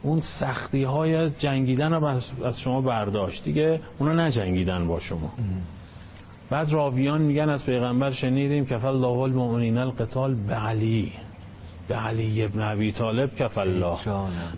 اون 0.04 0.22
سختی 0.40 0.84
های 0.84 1.16
از 1.16 1.40
جنگیدن 1.40 1.94
رو 1.94 2.06
از 2.44 2.60
شما 2.60 2.82
برداشت. 2.82 3.44
دیگه 3.44 3.80
اونا 4.00 4.14
نجنگیدن 4.14 4.88
با 4.88 5.00
شما. 5.00 5.34
بعد 6.50 6.72
راویان 6.72 7.22
میگن 7.22 7.50
از 7.50 7.66
پیغمبر 7.66 8.12
شنیدیم 8.12 8.66
کفل 8.66 8.88
الله 8.88 9.20
المؤمنین 9.20 9.78
القتال 9.78 10.36
به 10.36 10.54
علی 10.54 11.12
به 11.88 11.96
علی 11.96 12.44
ابن 12.44 12.62
ابی 12.62 12.92
طالب 12.92 13.36
کفل 13.36 13.60
الله. 13.60 13.98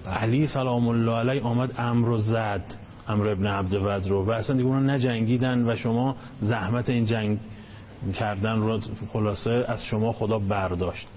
علی 0.06 0.48
سلام 0.48 0.88
الله 0.88 1.12
علیه 1.12 1.42
آمد 1.42 1.74
امر 1.78 2.10
و 2.10 2.18
زد. 2.18 2.64
امر 3.08 3.28
ابن 3.28 3.48
عبد 3.48 3.76
رو. 4.08 4.26
و 4.26 4.32
اصلا 4.32 4.56
دیگه 4.56 4.68
اونا 4.68 4.94
نجنگیدن 4.94 5.70
و 5.70 5.76
شما 5.76 6.16
زحمت 6.42 6.90
این 6.90 7.06
جنگ 7.06 7.40
کردن 8.20 8.60
رو 8.60 8.80
خلاصه 9.14 9.66
از 9.68 9.84
شما 9.84 10.12
خدا 10.12 10.40
برداشت. 10.40 11.08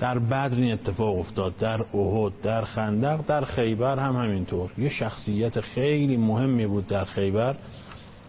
در 0.00 0.18
بدر 0.18 0.56
این 0.56 0.72
اتفاق 0.72 1.18
افتاد. 1.18 1.56
در 1.56 1.96
احد 1.96 2.40
در 2.42 2.64
خندق 2.64 3.20
در 3.26 3.44
خیبر 3.44 3.98
هم 3.98 4.16
همینطور. 4.16 4.70
یه 4.78 4.88
شخصیت 4.88 5.60
خیلی 5.60 6.16
مهمی 6.16 6.66
بود 6.66 6.86
در 6.86 7.04
خیبر 7.04 7.56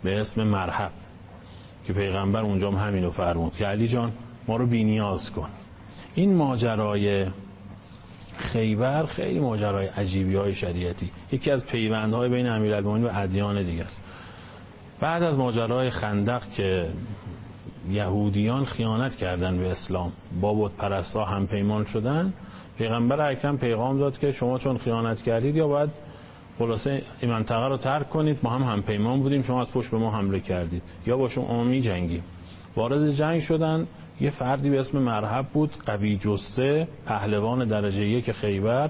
به 0.04 0.22
اسم 0.22 0.44
مرحب 0.44 0.92
که 1.88 1.94
پیغمبر 1.94 2.42
اونجا 2.42 2.72
هم 2.72 2.88
همینو 2.88 3.12
فرمود 3.12 3.54
که 3.54 3.66
علی 3.66 3.88
جان 3.88 4.12
ما 4.48 4.56
رو 4.56 4.68
بینیاز 4.68 5.30
کن. 5.30 5.50
این 6.16 6.36
ماجرای 6.36 7.26
خیبر 8.38 9.06
خیلی 9.06 9.40
ماجرای 9.40 9.88
عجیبی 9.88 10.36
های 10.36 10.54
شریعتی. 10.54 11.12
یکی 11.32 11.52
از 11.52 11.66
پیوندهای 11.66 12.30
بین 12.30 12.48
امیرالمومنین 12.48 13.06
و 13.06 13.10
ادیان 13.14 13.64
دیگه 13.64 13.84
است. 13.84 14.02
بعد 15.00 15.24
از 15.24 15.38
ماجرای 15.38 15.90
خندق 15.90 16.50
که 16.50 16.90
یهودیان 17.90 18.66
خیانت 18.66 19.16
کردن 19.16 19.58
به 19.58 19.72
اسلام 19.72 20.12
با 20.42 20.54
بود 20.54 20.72
پرستا 20.78 21.26
هم 21.26 21.48
پیمان 21.48 21.86
شدن 21.86 22.34
پیغمبر 22.78 23.32
اکرم 23.32 23.58
پیغام 23.58 24.00
داد 24.00 24.20
که 24.20 24.32
شما 24.32 24.60
چون 24.60 24.78
خیانت 24.78 25.22
کردید 25.22 25.56
یا 25.56 25.68
باید 25.68 25.90
خلاصه 26.60 27.02
این 27.22 27.32
منطقه 27.32 27.68
رو 27.68 27.78
ترک 27.78 28.10
کنید 28.10 28.38
ما 28.44 28.50
هم 28.50 28.64
هم 28.64 28.82
پیمان 28.82 29.22
بودیم 29.22 29.44
شما 29.44 29.62
از 29.62 29.72
پشت 29.72 29.92
به 29.92 29.98
ما 29.98 30.12
حمله 30.12 30.40
کردید. 30.40 30.84
یا 31.06 31.18
با 31.18 31.30
شما 31.30 31.64
می 31.64 31.82
جنگیم. 31.82 32.24
وارد 32.76 33.12
جنگ 33.14 33.42
شدن. 33.42 33.88
یه 34.22 34.30
فردی 34.30 34.70
به 34.70 34.80
اسم 34.80 34.98
مرحب 34.98 35.46
بود 35.48 35.72
قوی 35.86 36.18
جسته 36.18 36.88
پهلوان 37.06 37.68
درجه 37.68 38.08
یک 38.08 38.32
خیبر. 38.32 38.90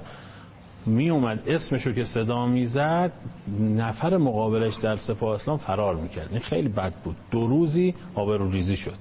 می 0.86 1.10
اومد 1.10 1.44
اسمشو 1.48 1.94
که 1.94 2.04
صدا 2.04 2.46
می‌زد 2.46 3.12
نفر 3.60 4.18
مقابلش 4.18 4.76
در 4.76 4.98
سپاه 4.98 5.36
اسلام 5.36 5.58
فرار 5.58 5.96
می‌کرد 5.96 6.28
این 6.32 6.40
خیلی 6.40 6.70
بد 6.70 6.94
بود. 7.04 7.16
دو 7.32 7.48
روزی 7.48 7.96
آبرو 8.16 8.52
ریزی 8.52 8.78
شد. 8.78 8.96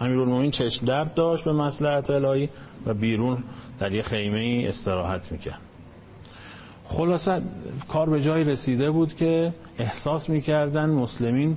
امیرالمومنین 0.00 0.50
چشم 0.50 0.86
درد 0.86 1.14
داشت 1.14 1.44
به 1.44 1.52
مسلحت 1.52 2.10
الهی 2.10 2.48
و 2.86 2.94
بیرون 2.94 3.44
در 3.80 3.92
یه 3.92 4.02
خیمه 4.02 4.38
ای 4.38 4.66
استراحت 4.66 5.32
می‌کرد 5.32 5.60
خلاصه 6.84 7.42
کار 7.88 8.10
به 8.10 8.22
جای 8.22 8.44
رسیده 8.44 8.90
بود 8.90 9.14
که 9.14 9.54
احساس 9.78 10.28
می‌کردن 10.28 10.90
مسلمین 10.90 11.56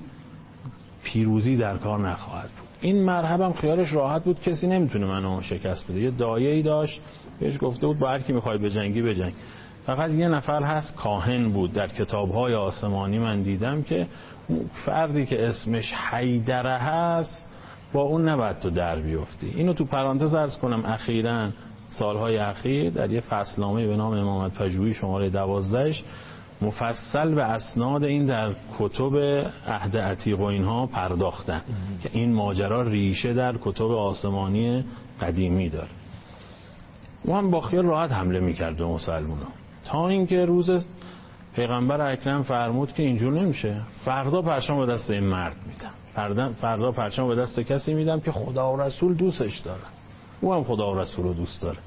پیروزی 1.04 1.56
در 1.56 1.78
کار 1.78 2.10
نخواهد 2.10 2.50
بود. 2.50 2.65
این 2.82 3.04
مرحبم 3.04 3.54
خیالش 3.54 3.94
راحت 3.94 4.24
بود 4.24 4.40
کسی 4.42 4.68
نمی‌تونه 4.68 5.06
منو 5.06 5.42
شکست 5.42 5.92
بده. 5.92 6.02
یه 6.02 6.12
دایه 6.12 6.50
ای 6.50 6.62
داشت 6.62 7.02
بهش 7.40 7.58
گفته 7.62 7.88
بود 7.88 8.00
با 8.00 8.10
هر 8.10 8.20
کی 8.20 8.34
می‌خوای 8.34 8.58
بجنگی 8.58 9.02
بجنگ. 9.02 9.34
فقط 9.86 10.12
یه 10.12 10.28
نفر 10.28 10.64
هست 10.64 10.96
کاهن 10.96 11.50
بود. 11.50 11.74
در 11.74 11.88
کتابهای 11.88 12.54
آسمانی 12.54 13.20
من 13.20 13.42
دیدم 13.42 13.84
که 13.84 14.08
فردی 14.86 15.26
که 15.26 15.48
اسمش 15.48 15.94
حیدره 16.12 16.78
هست 16.78 17.48
با 17.94 18.02
اون 18.02 18.30
نباید 18.30 18.60
تو 18.60 18.70
در 18.70 19.00
بیفتی. 19.00 19.54
اینو 19.56 19.74
تو 19.74 19.86
پرانتز 19.86 20.36
ارز 20.36 20.58
کنم 20.58 20.86
اخیرا 20.86 21.50
سالهای 21.90 22.38
اخیر 22.38 22.90
در 22.90 23.12
یه 23.12 23.22
فصلنامه 23.22 23.88
به 23.88 23.96
نام 23.96 24.14
امامت 24.14 24.58
پژوهی 24.58 24.94
شماره 24.94 25.30
دوازدهش 25.30 26.04
مفصل 26.62 27.36
به 27.36 27.44
اسناد 27.44 28.04
این 28.04 28.26
در 28.26 28.54
کتب 28.80 29.18
عهد 29.68 29.98
عتیق 29.98 30.40
و 30.40 30.44
اینها 30.44 30.86
پرداختن 30.86 31.62
که 32.04 32.10
این 32.14 32.34
ماجرا 32.34 32.82
ریشه 32.82 33.34
در 33.34 33.56
کتب 33.62 33.92
آسمانی 33.92 34.86
قدیمی 35.22 35.70
داره. 35.70 35.90
او 37.24 37.36
هم 37.36 37.52
با 37.52 37.62
خیال 37.62 37.86
راحت 37.86 38.12
حمله 38.12 38.40
می‌کرد 38.40 38.78
به 38.78 38.86
مسلمان 38.86 39.38
تا 39.86 40.08
اینکه 40.08 40.46
روز 40.46 40.86
پیغمبر 41.56 42.12
اکرم 42.12 42.44
فرمود 42.44 42.94
که 42.94 43.04
اینجور 43.04 43.34
نمیشه. 43.42 43.82
فردا 44.06 44.42
پرچم 44.42 44.86
به 44.86 44.94
دست 44.94 45.12
این 45.12 45.24
مرد 45.24 45.56
میدم. 45.68 46.54
فردا 46.54 46.92
پرچم 46.92 47.28
به 47.28 47.36
دست 47.36 47.60
کسی 47.60 47.94
میدم 47.94 48.20
که 48.20 48.32
خدا 48.32 48.74
و 48.74 48.82
رسول 48.82 49.14
دوستش 49.14 49.60
داره 49.60 49.82
او 50.42 50.54
هم 50.54 50.64
خدا 50.64 50.92
و 50.92 51.00
رسول 51.00 51.26
رو 51.26 51.34
دوست 51.34 51.62
داره. 51.62 51.78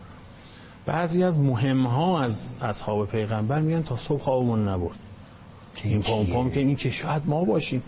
بعضی 0.88 1.22
از 1.22 1.38
مهم 1.38 1.86
ها 1.86 2.22
از 2.22 2.56
اصحاب 2.62 3.08
پیغمبر 3.08 3.60
میگن 3.60 3.82
تا 3.82 3.96
صبح 3.96 4.20
خوابمون 4.20 4.68
نبرد. 4.68 4.98
این 5.84 6.02
پام 6.02 6.26
پام 6.26 6.50
که 6.50 6.60
این 6.60 6.76
که 6.76 6.90
شاید 6.90 7.22
ما 7.26 7.44
باشیم. 7.44 7.82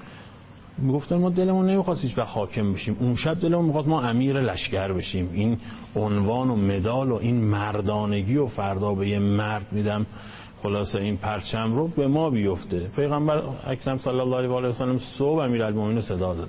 می‌گفتن 0.79 1.17
ما 1.17 1.31
دلمون 1.31 1.71
نمی‌خواست 1.71 2.03
هیچ 2.03 2.19
حاکم 2.19 2.73
بشیم. 2.73 2.97
اون 3.01 3.15
شب 3.15 3.35
دلمون 3.35 3.65
می‌خواست 3.65 3.89
ما 3.89 4.03
امیر 4.03 4.41
لشکر 4.41 4.93
بشیم. 4.93 5.31
این 5.33 5.59
عنوان 5.97 6.51
و 6.51 6.57
مدال 6.57 7.11
و 7.11 7.15
این 7.15 7.37
مردانگی 7.45 8.37
و 8.37 8.47
فردا 8.47 8.95
به 8.95 9.09
یه 9.09 9.19
مرد 9.19 9.67
میدم. 9.73 10.07
خلاصه 10.63 10.99
این 10.99 11.17
پرچم 11.17 11.75
رو 11.75 11.89
به 11.89 12.09
ما 12.09 12.31
بیفته. 12.31 12.91
پیغمبر 12.97 13.43
اکرم 13.67 13.99
صلی 13.99 14.21
الله 14.21 14.37
علیه 14.37 14.51
و 14.51 14.73
سلم 14.73 14.99
صبح 14.99 15.43
امیرالمومنین 15.43 16.01
صدا 16.01 16.35
زدن 16.35 16.49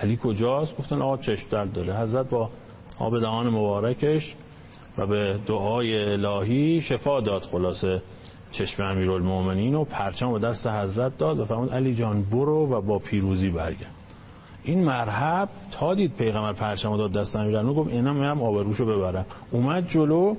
علی 0.00 0.18
کجاست؟ 0.22 0.78
گفتن 0.78 1.02
آقا 1.02 1.16
چشم 1.16 1.48
درد 1.50 1.72
داره. 1.72 1.98
حضرت 1.98 2.30
با 2.30 2.50
آب 2.98 3.20
دهان 3.20 3.48
مبارکش 3.48 4.34
و 4.98 5.06
به 5.06 5.38
دعای 5.46 6.12
الهی 6.12 6.80
شفا 6.80 7.20
داد 7.20 7.42
خلاصه 7.42 8.02
چشم 8.50 8.82
امیرالمومنین 8.82 9.74
و 9.74 9.84
پرچم 9.84 10.28
و 10.28 10.38
دست 10.38 10.66
حضرت 10.66 11.18
داد 11.18 11.38
و 11.38 11.44
فرمود 11.44 11.72
علی 11.72 11.94
جان 11.94 12.22
برو 12.22 12.66
و 12.66 12.80
با 12.80 12.98
پیروزی 12.98 13.50
برگرد. 13.50 13.94
این 14.62 14.84
مرحب 14.84 15.48
تا 15.70 15.94
دید 15.94 16.16
پیغمبر 16.16 16.52
پرچم 16.52 16.96
داد 16.96 17.12
دست 17.12 17.36
امیرالمومنین 17.36 17.82
گفت 17.82 17.92
اینا 17.92 18.12
میرم 18.12 18.42
آبروشو 18.42 18.86
ببرم. 18.86 19.26
اومد 19.50 19.88
جلو 19.88 20.36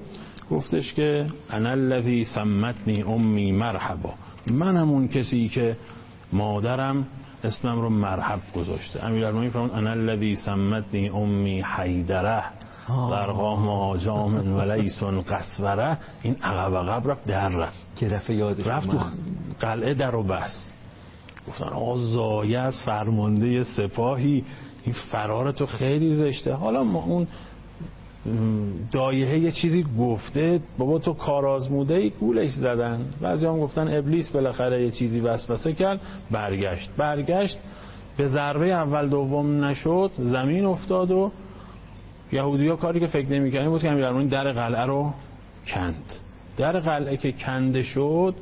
گفتش 0.51 0.93
که 0.93 1.25
انا 1.49 1.69
الذی 1.69 2.25
سمتنی 2.25 3.03
امی 3.03 3.51
مرحبا. 3.51 4.13
من 4.51 4.77
همون 4.77 5.07
کسی 5.07 5.49
که 5.49 5.77
مادرم 6.33 7.07
اسمم 7.43 7.81
رو 7.81 7.89
مرحب 7.89 8.39
گذاشته. 8.55 9.05
امیرالمومنین 9.05 9.51
فرمود 9.51 9.71
انا 9.71 9.91
الذی 9.91 10.35
سمتنی 10.35 11.09
امی 11.09 11.61
حیدره. 11.61 12.43
در 12.87 13.25
قام 13.25 13.69
آجام 13.69 14.55
ولیسون 14.57 15.21
قصوره 15.21 15.97
این 16.23 16.35
عقب 16.43 16.75
عقب 16.75 17.11
رفت 17.11 17.27
در 17.27 17.49
رفت. 17.49 17.87
که 17.95 18.09
رفت 18.09 18.29
یاد 18.29 18.69
رفت 18.69 18.89
تو 18.89 18.97
قلعه 19.59 19.93
در 19.93 20.15
و 20.15 20.23
بست 20.23 20.71
گفتن 21.47 21.65
آقا 21.65 21.97
زایه 21.97 22.59
از 22.59 22.81
فرمانده 22.85 23.63
سپاهی 23.63 24.43
این 24.83 24.95
فرار 25.11 25.51
تو 25.51 25.65
خیلی 25.65 26.11
زشته. 26.11 26.53
حالا 26.53 26.83
ما 26.83 27.03
اون 27.03 27.27
دایه 28.91 29.39
یه 29.39 29.51
چیزی 29.51 29.85
گفته 29.99 30.59
بابا 30.77 30.99
تو 30.99 31.13
کارازموده 31.13 31.95
ای 31.95 32.09
گولش 32.09 32.51
زدن. 32.51 33.05
بعضی 33.21 33.45
هم 33.45 33.59
گفتن 33.59 33.97
ابلیس 33.97 34.29
بالاخره 34.29 34.83
یه 34.83 34.91
چیزی 34.91 35.19
وسوسه 35.19 35.73
کرد 35.73 35.99
برگشت. 36.31 36.91
برگشت 36.97 37.59
به 38.17 38.27
ضربه 38.27 38.73
اول 38.73 39.09
دوم 39.09 39.65
نشد 39.65 40.11
زمین 40.17 40.65
افتاد 40.65 41.11
و 41.11 41.31
یهودی 42.33 42.67
ها 42.67 42.75
کاری 42.75 42.99
که 42.99 43.07
فکر 43.07 43.29
نمی‌کردن 43.29 43.69
بود 43.69 43.81
که 43.81 43.91
امیرالمومنین 43.91 44.29
در 44.29 44.51
قلعه 44.51 44.85
رو 44.85 45.13
کند. 45.67 46.03
در 46.57 46.79
قلعه 46.79 47.17
که 47.17 47.31
کنده 47.31 47.83
شد 47.83 48.35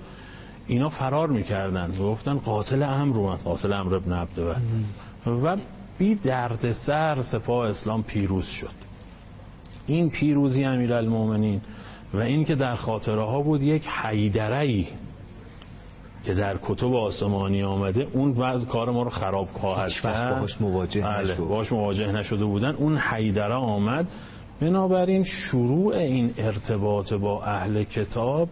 اینا 0.67 0.89
فرار 0.89 1.27
می‌کردن. 1.27 1.95
گفتن 1.99 2.37
قاتل 2.37 2.83
امر 2.83 3.17
اومد. 3.17 3.39
قاتل 3.39 3.73
امر 3.73 3.95
ابن 3.95 4.13
عبدالله 4.13 4.57
و 5.25 5.57
بی 5.97 6.15
درد 6.15 6.71
سر 6.71 7.21
سپاه 7.21 7.69
اسلام 7.69 8.03
پیروز 8.03 8.45
شد. 8.45 8.81
این 9.87 10.09
پیروزی 10.09 10.63
امیرالمومنین 10.63 11.61
و 12.13 12.17
این 12.17 12.45
که 12.45 12.55
در 12.55 12.75
خاطره 12.75 13.21
ها 13.21 13.41
بود 13.41 13.61
یک 13.61 13.87
حیدره 13.87 14.85
که 16.23 16.33
در 16.33 16.59
کتب 16.63 16.93
آسمانی 16.93 17.63
آمده 17.63 18.07
اون 18.13 18.31
وضع 18.31 18.67
کار 18.67 18.91
ما 18.91 19.03
رو 19.03 19.09
خراب 19.09 19.47
خواهد 19.53 19.91
کرد. 19.91 20.29
باهاش 20.29 20.61
مواجه 20.61 21.01
بله 21.01 21.35
باهاش 21.35 21.71
مواجه 21.71 22.11
نشده 22.11 22.45
بودن. 22.45 22.75
اون 22.75 22.97
حیدره 22.97 23.53
آمد. 23.53 24.07
بنابراین 24.61 25.23
شروع 25.23 25.95
این 25.95 26.33
ارتباط 26.37 27.13
با 27.13 27.43
اهل 27.43 27.83
کتاب 27.83 28.49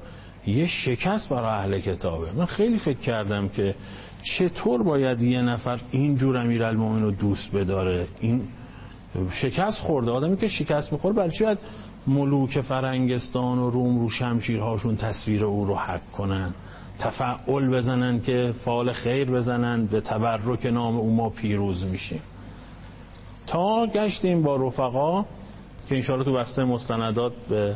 یه 0.48 0.68
شکست 0.68 1.30
برای 1.30 1.50
اهل 1.50 1.80
کتابه. 1.80 2.32
من 2.32 2.46
خیلی 2.46 2.78
فکر 2.78 3.00
کردم 3.00 3.50
که 3.50 3.76
چطور 4.24 4.84
باید 4.84 5.22
یه 5.22 5.42
نفر 5.42 5.80
اینجور 5.92 6.38
امیرالمومنین 6.38 7.04
رو 7.04 7.12
دوست 7.12 7.52
بداره. 7.52 8.08
این 8.20 8.42
شکست 9.32 9.78
خورده. 9.80 10.12
آدمی 10.12 10.38
که 10.38 10.48
شکست 10.48 10.94
می‌خوره 10.94 11.16
برای 11.16 11.32
چی 11.32 11.46
ملوک 12.08 12.62
فرنگستان 12.62 13.60
و 13.60 13.70
روم 13.70 14.00
رو 14.00 14.10
شمشیرهاشون 14.10 14.96
تصویر 14.96 15.44
او 15.44 15.66
رو 15.66 15.76
حق 15.76 16.12
کنن؟ 16.12 16.54
تفعل 17.00 17.70
بزنن 17.70 18.22
که 18.22 18.54
فال 18.66 18.94
خیر 18.94 19.32
بزنن 19.32 19.86
به 19.86 20.02
تبرک 20.02 20.66
نام 20.66 20.98
او 20.98 21.16
ما 21.16 21.30
پیروز 21.30 21.84
میشیم. 21.84 22.22
تا 23.48 23.88
گشتیم 23.88 24.44
با 24.44 24.56
رفقا 24.56 25.22
که 25.90 25.96
انشاءالله 25.96 26.26
تو 26.26 26.34
بسته 26.34 26.64
مستندات 26.64 27.34
به 27.50 27.76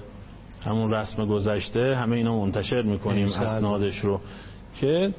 همون 0.66 0.92
رسم 0.92 1.26
گذشته 1.26 1.96
همه 1.96 2.16
اینا 2.16 2.40
منتشر 2.40 2.82
می‌کنیم 2.82 3.28
اسنادش 3.28 4.00
رو. 4.00 4.20
که 4.80 5.14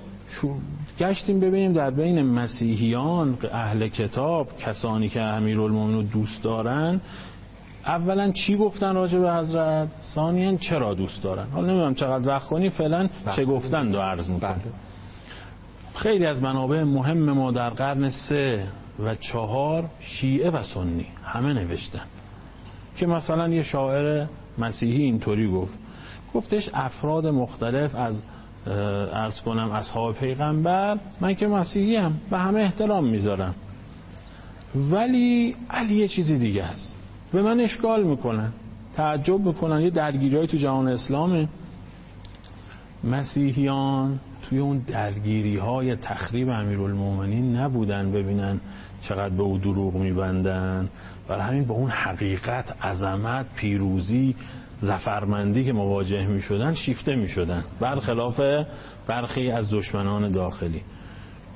گشتیم 0.99 1.41
ببینیم 1.41 1.73
در 1.73 1.91
بین 1.91 2.23
مسیحیان 2.23 3.39
اهل 3.53 3.89
کتاب 3.89 4.59
کسانی 4.59 5.09
که 5.09 5.21
امیرالمومنین 5.21 6.05
دوست 6.07 6.43
دارن 6.43 7.01
اولا 7.87 8.33
چی 8.33 8.57
گفتن 8.57 8.95
راجع 8.95 9.19
به 9.19 9.35
حضرت؟ 9.35 9.88
ثانیا 10.14 10.57
چرا 10.57 10.95
دوست 10.95 11.23
دارن؟ 11.23 11.47
حالا 11.50 11.67
نمی‌دونم 11.67 11.95
چقدر 11.95 12.29
وقت 12.29 12.49
کنی 12.49 12.71
فعلا 12.71 13.07
چه 13.07 13.45
بله. 13.45 13.45
گفتن 13.45 13.88
دو 13.88 14.00
عرض 14.00 14.31
می‌کنم. 14.31 14.53
بله. 14.53 14.73
خیلی 15.95 16.26
از 16.26 16.43
منابع 16.43 16.83
مهم 16.83 17.33
ما 17.33 17.50
در 17.50 17.71
قرن 17.71 18.11
سه 18.11 18.67
و 18.99 19.14
چهار 19.14 19.85
شیعه 20.00 20.50
و 20.50 20.62
سنی 20.62 21.07
همه 21.25 21.53
نوشتن. 21.53 22.05
که 22.97 23.07
مثلا 23.07 23.49
یه 23.49 23.62
شاعر 23.62 24.26
مسیحی 24.59 25.03
اینطوری 25.03 25.50
گفت. 25.50 25.75
گفتش 26.35 26.71
افراد 26.75 27.26
مختلف 27.26 27.95
از 27.95 28.23
ارز 29.12 29.41
کنم 29.41 29.71
اصحاب 29.71 30.14
پیغمبر 30.14 30.99
من 31.21 31.35
که 31.35 31.47
مسیحی 31.47 31.97
هم 31.97 32.21
و 32.31 32.38
همه 32.38 32.61
احترام 32.61 33.09
می‌ذارم. 33.09 33.55
ولی 34.91 35.57
علی 35.71 35.97
یه 35.97 36.09
چیزی 36.09 36.38
دیگه 36.38 36.64
است. 36.64 36.94
به 37.35 37.43
من 37.43 37.61
اشکال 37.61 38.03
می‌کنن. 38.03 38.53
تعجب 38.97 39.41
می‌کنن. 39.41 39.81
یه 39.81 39.91
درگیری 39.91 40.47
تو 40.47 40.57
جهان 40.57 40.88
اسلامه. 40.88 41.49
مسیحیان 43.05 44.21
توی 44.43 44.59
اون 44.59 44.79
درگیری 44.79 45.57
های 45.57 45.97
تخریب 45.97 46.49
امیرالمومنین 46.49 47.57
نبودن 47.57 48.12
ببینن 48.12 48.61
چقدر 49.03 49.35
به 49.35 49.43
او 49.43 49.59
دروغ 49.59 49.95
میبندن. 49.95 50.88
برای 51.29 51.43
همین 51.43 51.64
با 51.64 51.75
اون 51.75 51.91
حقیقت 51.91 52.85
عظمت 52.85 53.47
پیروزی 53.55 54.37
زفرمندی 54.81 55.64
که 55.64 55.73
مواجه 55.73 56.26
می 56.26 56.41
شدن 56.41 56.75
شیفته 56.75 57.14
می 57.14 57.29
شدن 57.29 57.64
برخلاف 57.81 58.41
برخی 59.07 59.50
از 59.50 59.71
دشمنان 59.71 60.31
داخلی. 60.31 60.83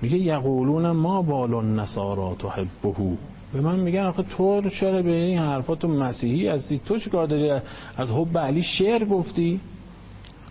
میگه 0.03 0.19
یقولون 0.19 0.91
ما 0.91 1.23
بال 1.23 1.55
النصارا 1.55 2.35
تحبهو 2.35 3.17
به 3.53 3.61
من 3.61 3.81
میگن 3.81 4.05
آخه 4.05 4.23
تو 4.23 4.63
چرا 4.71 5.03
به 5.03 5.13
این 5.13 5.39
حرفات 5.39 5.85
مسیحی 5.85 6.49
هستی؟ 6.49 6.81
تو 6.87 6.99
چیکار 6.99 7.27
داری؟ 7.27 7.51
از 7.97 8.11
حب 8.11 8.39
علی 8.39 8.63
شعر 8.63 9.05
گفتی؟ 9.05 9.61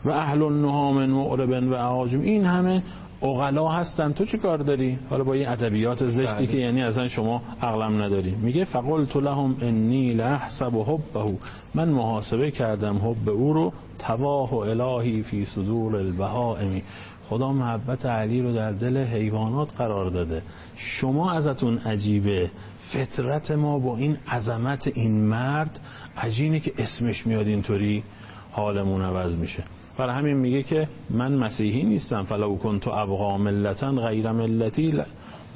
و 0.05 0.09
اهل 0.09 0.41
النهام 0.41 1.05
معربن 1.05 1.67
و 1.67 1.73
اعاجم 1.73 2.21
این 2.21 2.45
همه 2.45 2.83
اغلا 3.21 3.67
هستن. 3.67 4.13
تو 4.13 4.25
چه 4.25 4.37
کار 4.37 4.57
داری؟ 4.57 4.99
حالا 5.09 5.23
با 5.23 5.33
این 5.33 5.47
ادبیات 5.47 6.05
زشتی 6.05 6.23
بله. 6.25 6.47
که 6.47 6.57
یعنی 6.57 6.83
اصلا 6.83 7.07
شما 7.07 7.41
عقلم 7.61 8.01
نداری. 8.01 8.35
میگه 8.35 8.65
فقلت 8.65 9.15
لهم 9.15 9.57
انی 9.61 10.13
لحسب 10.13 10.75
حبه. 10.75 11.37
من 11.75 11.89
محاسبه 11.89 12.51
کردم 12.51 12.97
حب 12.97 13.29
او 13.29 13.53
رو 13.53 13.73
تواه 13.99 14.51
و 14.51 14.57
الهی 14.57 15.23
فی 15.23 15.45
صدور 15.45 15.95
البهائمی 15.95 16.83
خدا 17.29 17.51
محبت 17.51 18.05
علی 18.05 18.41
رو 18.41 18.53
در 18.53 18.71
دل 18.71 18.97
حیوانات 18.97 19.73
قرار 19.77 20.09
داده. 20.09 20.41
شما 20.75 21.31
ازتون 21.31 21.77
عجیبه. 21.77 22.51
فطرت 22.93 23.51
ما 23.51 23.79
با 23.79 23.97
این 23.97 24.17
عظمت 24.27 24.87
این 24.87 25.27
مرد 25.27 25.79
عجینه 26.17 26.59
که 26.59 26.73
اسمش 26.77 27.27
میاد 27.27 27.47
اینطوری 27.47 28.03
حالمون 28.51 29.01
عوض 29.01 29.35
میشه. 29.35 29.63
برای 29.97 30.15
همین 30.15 30.37
میگه 30.37 30.63
که 30.63 30.87
من 31.09 31.33
مسیحی 31.33 31.83
نیستم. 31.83 32.23
فلو 32.23 32.55
کنت 32.55 32.87
ابقا 32.87 33.37
ملتا 33.37 33.91
غیر 33.91 34.31
ملتی 34.31 34.93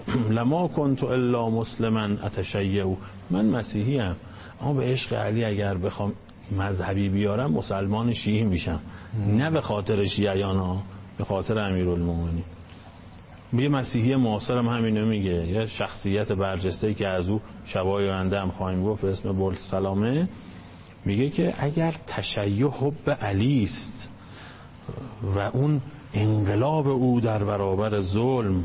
لما 0.38 0.68
کنت 0.68 1.04
الا 1.04 1.50
مسلما 1.50 2.02
اتشیعو 2.02 2.96
من 3.30 3.46
مسیحی 3.46 3.98
هم 3.98 4.16
اما 4.62 4.74
به 4.74 4.84
عشق 4.84 5.14
علی 5.14 5.46
اگر 5.46 5.78
بخوام 5.78 6.14
مذهبی 6.58 7.10
بیارم 7.10 7.52
مسلمان 7.52 8.14
شیعی 8.14 8.44
میشم. 8.44 8.80
نه 9.28 9.52
به 9.52 9.62
خاطر 9.62 10.06
شیعیان 10.06 10.58
ها 10.58 10.84
به 11.22 11.26
خاطر 11.26 11.60
امیرالمومنین. 11.60 12.44
یه 13.54 13.70
مسیحی 13.70 14.16
معاصرم 14.16 14.68
همینو 14.68 15.06
میگه. 15.06 15.48
یه 15.48 15.66
شخصیت 15.66 16.32
برجسته 16.32 16.94
که 16.94 17.08
از 17.08 17.28
او 17.28 17.42
شبای 17.66 18.10
آینده 18.10 18.40
هم 18.40 18.52
خواهیم 18.52 18.84
گفت 18.84 19.04
اسم 19.04 19.32
بولت 19.32 19.58
سلامه. 19.72 20.30
میگه 21.06 21.30
که 21.30 21.54
اگر 21.58 21.96
تشیع 22.08 22.68
حب 22.68 23.10
علی 23.10 23.64
است 23.64 24.12
و 25.36 25.40
اون 25.40 25.82
انقلاب 26.14 26.88
او 26.88 27.22
در 27.22 27.44
برابر 27.44 28.02
ظلم 28.02 28.64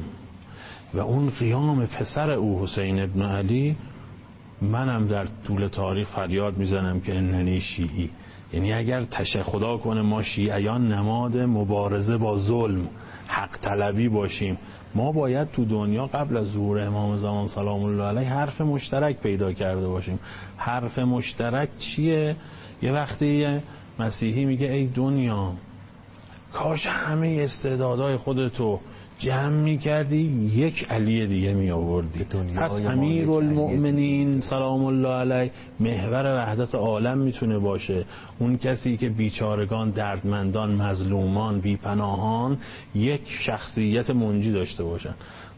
و 0.95 1.01
اون 1.01 1.31
قیام 1.31 1.87
پسر 1.87 2.31
او 2.31 2.63
حسین 2.63 3.01
ابن 3.03 3.23
علی 3.23 3.77
منم 4.63 5.07
در 5.07 5.27
طول 5.47 5.69
تاریخ 5.69 6.09
فریاد 6.09 6.57
می‌زنم 6.57 7.01
که 7.01 7.15
اننی 7.15 7.61
شیعی. 7.61 8.11
یعنی 8.53 8.73
اگر 8.73 9.03
تشه 9.05 9.43
خدا 9.43 9.77
کنه 9.77 10.03
ما 10.03 10.23
شیعیان 10.23 10.93
نماد 10.93 11.37
مبارزه 11.37 12.17
با 12.17 12.37
ظلم 12.37 12.89
حق 13.27 13.59
طلبی 13.61 14.09
باشیم. 14.09 14.59
ما 14.95 15.13
باید 15.13 15.51
تو 15.51 15.65
دنیا 15.65 16.07
قبل 16.07 16.37
از 16.37 16.47
ظهور 16.47 16.81
امام 16.81 17.17
زمان 17.17 17.49
سلام 17.49 17.85
الله 17.85 18.05
علیه 18.05 18.29
حرف 18.29 18.61
مشترک 18.61 19.21
پیدا 19.21 19.53
کرده 19.53 19.89
باشیم. 19.89 20.19
حرف 20.57 20.99
مشترک 20.99 21.69
چیه؟ 21.79 22.37
یه 22.83 22.93
وقتی 22.93 23.61
مسیحی 23.99 24.45
میگه 24.45 24.67
ای 24.67 24.87
دنیا 24.87 25.53
کاش 26.53 26.87
همه 26.87 27.39
استعدادهای 27.41 28.17
خودتو 28.17 28.81
جمع 29.19 29.49
می 29.49 29.79
کردی 29.79 30.51
یک 30.55 30.87
علی 30.91 31.27
دیگه 31.27 31.55
می 31.55 31.71
آوردی 31.71 32.25
پس 32.57 32.71
امیر 32.71 33.31
المؤمنین 33.31 34.41
سلام 34.41 34.85
الله 34.85 35.09
علیه 35.09 35.51
محور 35.81 36.37
وحدت 36.37 36.75
عالم 36.75 37.19
می‌تونه 37.19 37.59
باشه. 37.59 38.05
اون 38.39 38.57
کسی 38.57 38.97
که 38.97 39.09
بیچارگان 39.09 39.91
دردمندان 39.91 40.75
مظلومان 40.75 41.61
بیپناهان 41.61 42.59
یک 42.95 43.21
شخصیت 43.47 44.11
منجی 44.11 44.53
داشته 44.53 44.85
باشن. 44.85 45.15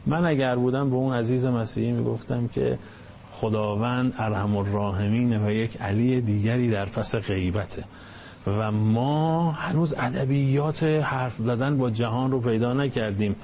من 0.06 0.24
اگر 0.24 0.56
بودم 0.56 0.90
به 0.90 0.96
اون 0.96 1.14
عزیز 1.14 1.46
مسیحی 1.46 1.92
می‌گفتم 1.92 2.48
که 2.48 2.78
خداوند 3.30 4.14
ارحم 4.18 4.56
الراحمین 4.56 5.36
و 5.46 5.50
یک 5.50 5.80
علی 5.80 6.20
دیگری 6.20 6.70
در 6.70 6.86
پس 6.86 7.14
غیبته. 7.14 7.84
و 8.46 8.70
ما 8.70 9.53
هنوز 9.53 9.94
ادبیات 9.98 10.83
حرف 10.83 11.37
زدن 11.37 11.79
با 11.79 11.90
جهان 11.90 12.31
رو 12.31 12.40
پیدا 12.40 12.72
نکردیم. 12.72 13.37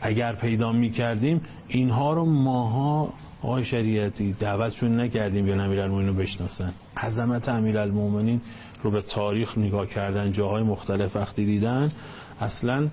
اگر 0.00 0.34
پیدا 0.34 0.72
می 0.72 0.90
کردیم 0.90 1.40
اینها 1.68 2.12
رو 2.12 2.24
ماها 2.24 3.12
آقای 3.42 3.64
شریعتی 3.64 4.32
دعوتشون 4.32 5.00
نکردیم 5.00 5.46
یا 5.46 5.62
امیرالمومنین 5.64 6.08
رو 6.08 6.14
بشناسن. 6.14 6.72
عظمت 6.96 7.48
امیرالمومنین 7.48 8.40
رو 8.82 8.90
به 8.90 9.02
تاریخ 9.02 9.58
نگاه 9.58 9.86
کردن 9.86 10.32
جاهای 10.32 10.62
مختلف 10.62 11.16
وقتی 11.16 11.44
دیدن 11.44 11.92
اصلا 12.40 12.88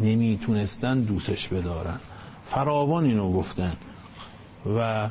نمی‌تونستن 0.00 1.00
دوستش 1.00 1.48
بدارن. 1.48 2.00
فراوان 2.44 3.04
اینو 3.04 3.32
گفتن. 3.32 3.76
و 4.76 5.08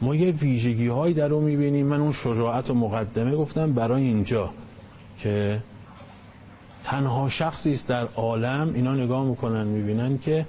ما 0.00 0.14
یه 0.14 0.30
ویژگی 0.30 0.86
هایی 0.86 1.14
در 1.14 1.28
رو 1.28 1.40
می‌بینیم. 1.40 1.86
من 1.86 2.00
اون 2.00 2.12
شجاعت 2.12 2.70
و 2.70 2.74
مقدمه 2.74 3.36
گفتم 3.36 3.72
برای 3.72 4.02
اینجا 4.02 4.50
که 5.18 5.58
تنها 6.84 7.28
شخصی 7.28 7.72
است 7.72 7.88
در 7.88 8.06
عالم 8.16 8.72
اینا 8.74 8.94
نگاه 8.94 9.24
می‌کنن 9.24 9.66
می‌بینن 9.66 10.18
که 10.18 10.46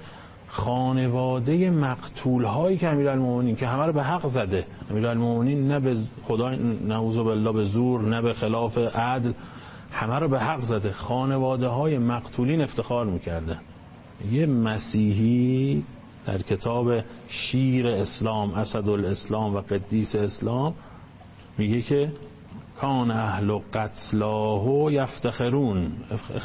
خانواده 0.48 1.70
مقتول 1.70 2.44
هایی 2.44 2.78
که 2.78 2.88
امیرالمومنین 2.88 3.56
که 3.56 3.66
همه 3.66 3.86
رو 3.86 3.92
به 3.92 4.02
حق 4.02 4.26
زده. 4.26 4.64
امیرالمومنین 4.90 5.68
نه 5.68 5.80
به 5.80 5.96
خدا 6.22 6.50
نعوذ 6.86 7.16
بالله 7.16 7.52
به 7.52 7.64
زور 7.64 8.02
نه 8.02 8.22
به 8.22 8.34
خلاف 8.34 8.78
عدل 8.78 9.32
همه 9.92 10.14
رو 10.14 10.28
به 10.28 10.40
حق 10.40 10.64
زده. 10.64 10.92
خانواده 10.92 11.66
های 11.66 11.98
مقتولین 11.98 12.60
افتخار 12.60 13.06
می‌کردن. 13.06 13.58
یه 14.32 14.46
مسیحی 14.46 15.84
در 16.26 16.42
کتاب 16.42 17.00
شیر 17.28 17.88
اسلام 17.88 18.54
اسد 18.54 18.88
الاسلام 18.88 19.54
و 19.54 19.60
قدیس 19.60 20.14
اسلام 20.14 20.74
میگه 21.58 21.82
که 21.82 22.12
کان 22.80 23.10
اهل 23.10 23.58
قتلاه 23.72 24.92
یفتخرون. 24.92 25.92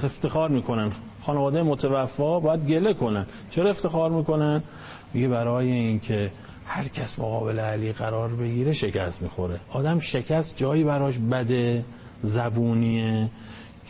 افتخار 0.04 0.50
می‌کنن. 0.50 0.92
خانواده 1.22 1.64
متوفا 1.64 2.40
باید 2.40 2.66
گله 2.68 2.94
کنن. 2.94 3.26
چرا 3.50 3.70
افتخار 3.70 4.12
می‌کنن؟ 4.12 4.64
میگه 5.14 5.28
برای 5.28 5.72
اینکه 5.72 6.32
هر 6.66 6.88
کس 6.88 7.20
مقابل 7.20 7.60
علی 7.60 7.94
قرار 7.94 8.30
بگیره 8.36 8.74
شکست 8.74 9.22
می‌خوره. 9.22 9.60
آدم 9.72 10.00
شکست 10.00 10.58
جایی 10.58 10.84
براش 10.84 11.18
بده 11.18 11.86
زبونیه. 12.24 13.30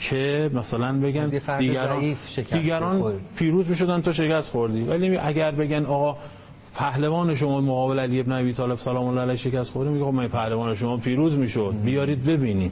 که 0.09 0.49
مثلا 0.53 0.99
بگن 0.99 1.41
دیگران, 1.59 2.15
دیگران 2.51 3.13
پیروز 3.37 3.69
می‌شدن 3.69 4.01
تو 4.01 4.13
شکست 4.13 4.49
خوردی. 4.49 4.81
ولی 4.81 5.17
اگر 5.17 5.51
بگن 5.51 5.85
آقا 5.85 6.17
پهلوان 6.75 7.35
شما 7.35 7.61
مقابل 7.61 7.99
علی 7.99 8.19
ابن 8.19 8.31
ابی 8.31 8.53
طالب 8.53 8.77
سلام 8.77 9.07
الله 9.07 9.21
علیه 9.21 9.35
شکست 9.35 9.69
خورده 9.69 9.91
میگه 9.91 10.05
خب 10.05 10.11
من 10.11 10.27
پهلوان 10.27 10.75
شما 10.75 10.97
پیروز 10.97 11.37
می‌شد. 11.37 11.75
بیارید 11.85 12.23
ببینیم 12.23 12.71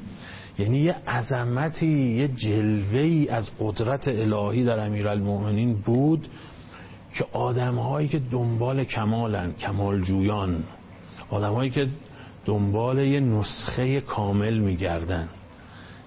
یعنی 0.60 0.78
یه 0.78 0.96
عظمتی 1.08 2.16
یه 2.16 2.28
جلوه 2.28 3.00
ای 3.00 3.30
از 3.30 3.52
قدرت 3.60 4.08
الهی 4.08 4.64
در 4.64 4.86
امیرالمومنین 4.86 5.74
بود 5.74 6.28
که 7.14 7.26
آدمهایی 7.34 8.08
که 8.08 8.20
دنبال 8.32 8.84
کمالن 8.84 9.54
کمال 9.54 10.02
جویان 10.02 10.64
آدمهایی 11.30 11.70
که 11.70 11.88
دنبال 12.46 13.00
یه 13.00 13.20
نسخه 13.20 14.02
کامل 14.02 14.58
میگردن. 14.58 15.30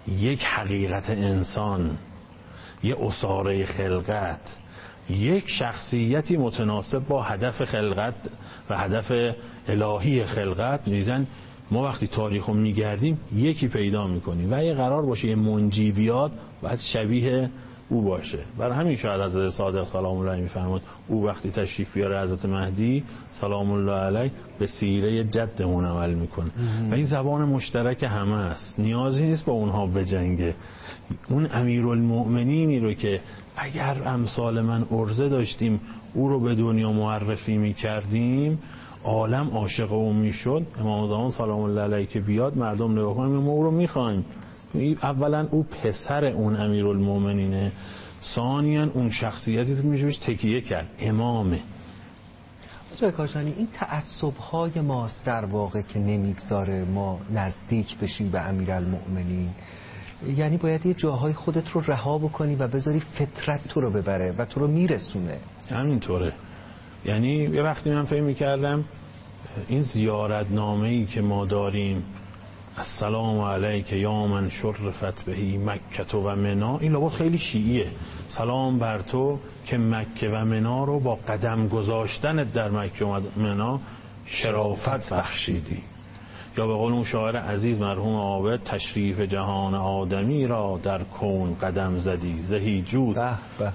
یک 0.09 0.45
حقیقت 0.45 1.11
انسان 1.11 1.99
یه 2.83 2.97
اصاره 3.01 3.67
خلقت 3.67 4.59
یک 5.11 5.45
شخصیتی 5.49 6.37
متناسب 6.37 6.99
با 6.99 7.23
هدف 7.23 7.65
خلقت 7.65 8.15
و 8.71 8.79
هدف 8.79 9.13
الهی 9.69 10.25
خلقت. 10.25 10.85
دیدن 10.85 11.27
ما 11.71 11.83
وقتی 11.83 12.07
تاریخ 12.07 12.47
رو 12.47 12.55
میگردیم 12.55 13.21
یکی 13.35 13.69
پیدا 13.69 14.07
می‌کنیم. 14.07 14.53
و 14.53 14.55
اگه 14.55 14.75
قرار 14.75 15.07
باشه 15.07 15.29
یه 15.29 15.35
منجی 15.35 15.93
بیاد 15.93 16.33
باید 16.63 16.79
شبیه 16.79 17.51
او 17.93 18.03
باشه. 18.03 18.39
برای 18.59 18.75
همین 18.75 18.97
شاید 18.97 19.21
حضرت 19.21 19.51
صادق 19.51 19.85
سلام 19.85 20.19
الله 20.19 20.31
علیه 20.31 20.43
میفرماد 20.43 20.83
او 21.09 21.27
وقتی 21.27 21.51
تشریف 21.51 21.95
بیاره 21.95 22.23
حضرت 22.23 22.45
مهدی 22.45 23.05
سلام 23.31 23.73
الله 23.73 23.93
علیه 23.93 24.31
به 24.59 24.67
سیره 24.67 25.25
جدمون 25.25 25.85
عمل 25.85 26.15
می‌کنه. 26.15 26.51
و 26.91 26.95
این 26.95 27.05
زبان 27.05 27.45
مشترک 27.45 28.03
همه 28.03 28.35
است. 28.35 28.79
نیازی 28.79 29.23
نیست 29.23 29.45
با 29.45 29.53
اونها 29.53 29.87
بجنگه. 29.87 30.55
اون 31.31 31.49
امیرالمؤمنینی 31.53 32.81
رو 32.81 32.95
که 32.95 33.21
اگر 33.57 33.97
امثال 34.07 34.61
من 34.61 34.85
ارزه 34.91 35.29
داشتیم 35.29 35.81
او 36.15 36.29
رو 36.29 36.41
به 36.41 36.55
دنیا 36.55 36.93
معرفی 36.93 37.57
می‌کردیم 37.57 38.59
عالم 39.05 39.51
عاشق 39.51 39.93
او 39.93 40.13
می‌شد. 40.13 40.67
امام 40.81 41.07
زمان 41.07 41.31
سلام 41.31 41.61
الله 41.61 41.81
علیه 41.81 42.07
که 42.07 42.21
بیاد 42.21 42.57
مردم 42.57 42.93
نگاه 42.93 43.15
کنیم 43.15 43.37
ما 43.37 43.51
او 43.51 43.63
رو 43.63 43.71
می‌خوایم. 43.71 44.25
اولا 45.03 45.49
او 45.51 45.63
پسر 45.63 46.25
اون 46.25 46.57
امیرالمومنینه. 46.57 47.73
ثانیا 48.35 48.91
اون 48.93 49.11
شخصیتی 49.11 49.77
که 49.77 49.83
میشه 49.83 50.13
تکیه 50.13 50.61
کرد. 50.61 50.89
امامه. 50.99 51.61
آقای 52.97 53.13
کاشانی 53.13 53.55
این 53.57 53.69
تعصب 53.73 54.37
های 54.37 54.81
ماست 54.81 55.25
در 55.25 55.45
واقع 55.45 55.83
که 55.83 55.99
نمی‌گذاره 55.99 56.85
ما 56.85 57.21
نزدیک 57.35 57.99
بشیم 57.99 58.31
به 58.31 58.41
امیرالمؤمنین 58.41 59.51
یعنی 60.37 60.57
باید 60.57 60.87
یه 60.87 60.95
جاهای 60.95 61.33
خودت 61.33 61.71
رو 61.71 61.81
رها 61.81 62.19
بکنی 62.19 62.55
و 62.55 62.69
بذاری 62.69 63.01
فطرت 63.01 63.69
تو 63.69 63.81
رو 63.81 63.91
ببره 63.91 64.33
و 64.39 64.45
تو 64.45 64.61
رو 64.61 64.67
میرسونه. 64.67 65.39
همینطوره. 65.71 66.33
یعنی 67.05 67.35
یه 67.35 67.63
وقتی 67.63 67.91
من 67.91 68.05
فهم 68.05 68.25
می‌کردم 68.25 68.85
این 69.69 69.83
زیارت 69.83 70.51
نامه 70.51 70.89
ای 70.89 71.07
که 71.07 71.21
ما 71.21 71.47
داریم 71.47 72.05
السلام 72.79 73.41
علیک 73.41 73.93
یا 73.93 74.27
من 74.27 74.51
شرفت 74.51 75.25
بهی 75.25 75.59
مکه 75.59 76.17
و 76.17 76.37
منا 76.37 76.79
این 76.79 76.93
لابد 76.93 77.15
خیلی 77.15 77.39
شیعیه. 77.39 77.87
سلام 78.29 78.79
بر 78.79 78.99
تو 78.99 79.39
که 79.67 79.79
مکه 79.79 80.29
و 80.29 80.45
منا 80.45 80.85
رو 80.85 81.01
با 81.01 81.15
قدم 81.15 81.69
گذاشتن 81.69 82.37
در 82.37 82.71
مکه 82.71 83.05
و 83.05 83.21
منا 83.37 83.81
شرافت 84.27 85.13
بخشیدی. 85.13 85.83
یا 86.59 86.67
به 86.67 86.75
قول 86.75 86.93
اون 86.93 87.05
شاعر 87.05 87.37
عزیز 87.37 87.81
مرحوم 87.81 88.15
عابد 88.15 88.61
تشریف 88.65 89.21
جهان 89.21 89.75
آدمی 89.75 90.47
را 90.47 90.81
در 90.83 91.03
کون 91.03 91.55
قدم 91.55 91.99
زدی. 91.99 92.43
زهی 92.43 92.83
جود. 92.83 93.17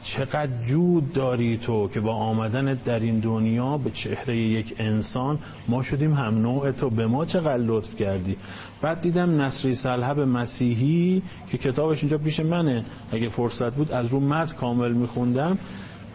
چقدر 0.03 0.63
جود 0.67 1.13
داری 1.13 1.57
تو 1.57 1.87
که 1.87 1.99
با 1.99 2.13
آمدن 2.13 2.73
در 2.85 2.99
این 2.99 3.19
دنیا 3.19 3.77
به 3.77 3.91
چهره 3.91 4.37
یک 4.37 4.75
انسان 4.77 5.39
ما 5.67 5.83
شدیم 5.83 6.13
هم 6.13 6.37
نوع 6.37 6.71
تو. 6.71 6.89
به 6.89 7.07
ما 7.07 7.25
چقدر 7.25 7.57
لطف 7.57 7.95
کردی؟ 7.95 8.37
بعد 8.81 9.01
دیدم 9.01 9.41
نصری 9.41 9.75
سلحب 9.75 10.19
مسیحی 10.19 11.23
که 11.51 11.57
کتابش 11.57 11.99
اینجا 11.99 12.17
پیش 12.17 12.39
منه. 12.39 12.83
اگه 13.11 13.29
فرصت 13.29 13.73
بود 13.73 13.91
از 13.91 14.05
رو 14.05 14.19
مد 14.19 14.55
کامل 14.55 14.91
میخوندم. 14.91 15.57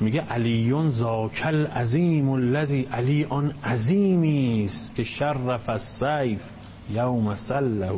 میگه 0.03 0.21
علیون 0.21 0.89
زاکل 0.89 1.67
عظیم 1.67 2.31
الذی 2.31 2.83
علی 2.93 3.25
آن 3.25 3.55
عظیمی 3.65 4.65
است 4.65 4.95
که 4.95 5.03
شرف 5.03 5.69
السیف 5.69 6.43
یوم 6.91 7.35
سله. 7.35 7.91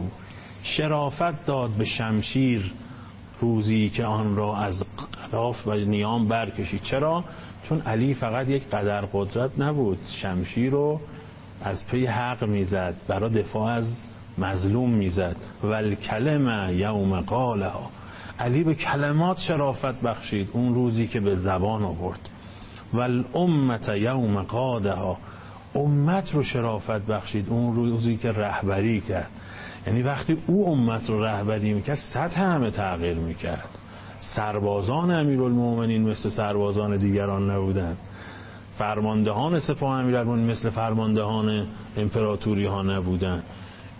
شرافت 0.62 1.46
داد 1.46 1.70
به 1.70 1.84
شمشیر 1.84 2.72
روزی 3.40 3.90
که 3.90 4.04
آن 4.04 4.36
را 4.36 4.56
از 4.56 4.84
قلاف 5.30 5.66
و 5.66 5.74
نیام 5.74 6.28
برکشید. 6.28 6.82
چرا؟ 6.82 7.24
چون 7.68 7.80
علی 7.80 8.14
فقط 8.14 8.48
یک 8.48 8.68
قدر 8.68 9.00
قدرت 9.12 9.50
نبود. 9.58 9.98
شمشیر 10.22 10.70
رو 10.70 11.00
از 11.62 11.86
پی 11.86 12.06
حق 12.06 12.44
می‌زد 12.44 12.94
برای 13.08 13.30
دفاع 13.30 13.72
از 13.72 14.00
مظلوم 14.38 14.90
می‌زد. 14.90 15.36
ول 15.64 15.94
کلمه 15.94 16.74
یوم 16.74 17.20
قالها. 17.20 17.90
علی 18.38 18.64
به 18.64 18.74
کلمات 18.74 19.38
شرافت 19.38 20.00
بخشید. 20.00 20.48
اون 20.52 20.74
روزی 20.74 21.06
که 21.06 21.20
به 21.20 21.34
زبان 21.34 21.82
آورد. 21.82 22.28
و 22.92 23.00
الامت 23.00 23.88
یوم 23.88 24.42
قادها. 24.42 25.18
امت 25.74 26.34
رو 26.34 26.42
شرافت 26.42 27.06
بخشید. 27.06 27.48
اون 27.48 27.74
روزی 27.74 28.16
که 28.16 28.32
رهبری 28.32 29.00
کرد. 29.00 29.30
یعنی 29.86 30.02
وقتی 30.02 30.36
او 30.46 30.68
امت 30.68 31.10
رو 31.10 31.24
رهبری 31.24 31.74
می‌کرد 31.74 31.98
سطح 32.14 32.40
همه 32.40 32.70
تغییر 32.70 33.18
می‌کرد. 33.18 33.68
سربازان 34.36 35.10
امیرالمومنین 35.10 36.08
مثل 36.08 36.28
سربازان 36.28 36.96
دیگران 36.96 37.50
نبودند 37.50 37.96
فرماندهان 38.78 39.60
سپاه 39.60 39.98
امیرالمومنین 39.98 40.50
مثل 40.50 40.70
فرماندهان 40.70 41.66
امپراتوری 41.96 42.66
ها 42.66 42.82
نبودند 42.82 43.43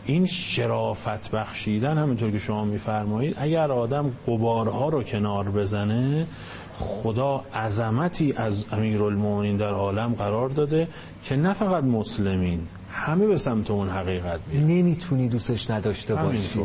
این 0.07 0.27
شرافت 0.27 1.31
بخشیدن 1.31 1.99
همینطور 1.99 2.31
که 2.31 2.39
شما 2.39 2.65
میفرمایید 2.65 3.35
اگر 3.39 3.73
آدم 3.73 4.13
قبارها 4.27 4.89
رو 4.89 5.03
کنار 5.03 5.51
بزنه 5.51 6.27
خدا 6.79 7.43
عظمتی 7.55 8.33
از 8.33 8.65
امیرالمومنین 8.73 9.57
در 9.57 9.71
عالم 9.71 10.15
قرار 10.15 10.49
داده 10.49 10.89
که 11.25 11.37
نه 11.37 11.55
فقط 11.55 11.85
مسلمین 11.85 12.61
همه 12.91 13.27
به 13.27 13.39
سمت 13.39 13.71
اون 13.71 13.89
حقیقت 13.89 14.41
میاد 14.53 14.71
نمی‌تونی 14.71 15.29
دوستش 15.29 15.71
نداشته 15.71 16.15
باشی. 16.15 16.61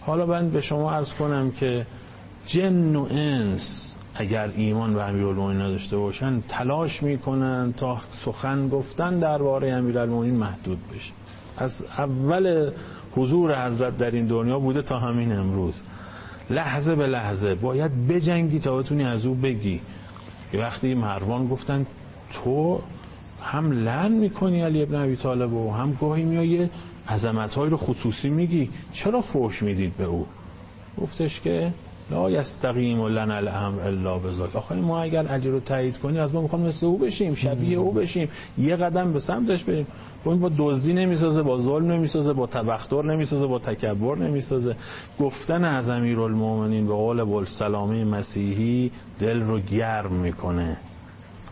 حالا 0.00 0.26
من 0.26 0.50
به 0.50 0.60
شما 0.60 0.92
عرض 0.92 1.12
کنم 1.12 1.50
که 1.50 1.86
جن 2.46 2.96
و 2.96 3.06
انس 3.10 3.94
اگر 4.14 4.50
ایمان 4.56 4.94
به 4.94 5.02
امیرالمومنین 5.02 5.60
نداشته 5.60 5.96
باشن 5.96 6.40
تلاش 6.40 7.02
می‌کنن 7.02 7.74
تا 7.76 7.98
سخن 8.24 8.68
گفتن 8.68 9.18
درباره 9.18 9.72
امیرالمومنین 9.72 10.34
محدود 10.36 10.78
بشه. 10.94 11.12
از 11.58 11.84
اول 11.98 12.70
حضور 13.16 13.66
حضرت 13.66 13.96
در 13.96 14.10
این 14.10 14.26
دنیا 14.26 14.58
بوده 14.58 14.82
تا 14.82 14.98
همین 14.98 15.32
امروز. 15.32 15.82
لحظه 16.50 16.94
به 16.94 17.06
لحظه. 17.06 17.54
باید 17.54 18.08
بجنگی 18.08 18.58
تا 18.58 18.76
بتونی 18.76 19.04
از 19.04 19.26
او 19.26 19.34
بگی. 19.34 19.80
وقتی 20.54 20.94
مروان 20.94 21.48
گفتن 21.48 21.86
تو 22.32 22.80
هم 23.42 23.72
لن 23.72 24.12
می‌کنی 24.12 24.62
علی 24.62 24.82
ابن 24.82 24.94
ابی 24.94 25.16
طالب 25.16 25.52
و 25.52 25.72
هم 25.72 25.98
گاهی 26.00 26.24
میای 26.24 26.68
عظمت 27.08 27.58
رو 27.58 27.76
خصوصی 27.76 28.28
میگی. 28.28 28.70
چرا 28.92 29.20
فوش 29.20 29.62
می‌دید 29.62 29.96
به 29.96 30.04
او؟ 30.04 30.26
گفتش 31.00 31.40
که 31.40 31.72
لا 32.10 32.30
یستقیم 32.30 33.06
لنا 33.06 33.36
الامر 33.36 33.80
الا 33.80 34.18
بذاک 34.18 34.56
آخه 34.56 34.74
ما 34.74 35.02
اگر 35.02 35.26
علی 35.26 35.48
رو 35.48 35.60
تایید 35.60 35.98
کنی 35.98 36.18
از 36.18 36.34
ما 36.34 36.42
می‌خوام 36.42 36.62
مثل 36.62 36.86
او 36.86 36.98
بشیم 36.98 37.34
شبیه 37.34 37.78
او 37.78 37.92
بشیم 37.92 38.28
یه 38.58 38.76
قدم 38.76 39.12
به 39.12 39.20
سمتش 39.20 39.64
بریم. 39.64 39.86
با 40.24 40.34
با 40.34 40.50
دزدی 40.58 40.92
نمی‌سازه 40.92 41.42
با 41.42 41.58
ظلم 41.58 41.92
نمی‌سازه 41.92 42.32
با 42.32 42.46
تبختر 42.46 43.02
نمی‌سازه 43.02 43.46
با 43.46 43.58
تکبر 43.58 44.16
نمی‌سازه. 44.16 44.76
گفتن 45.20 45.64
از 45.64 45.88
امیرالمومنین 45.88 46.86
به 46.86 46.94
قول 46.94 47.24
بولسلامه 47.24 48.04
مسیحی 48.04 48.92
دل 49.20 49.40
رو 49.40 49.60
گرم 49.60 50.12
می‌کنه 50.12 50.76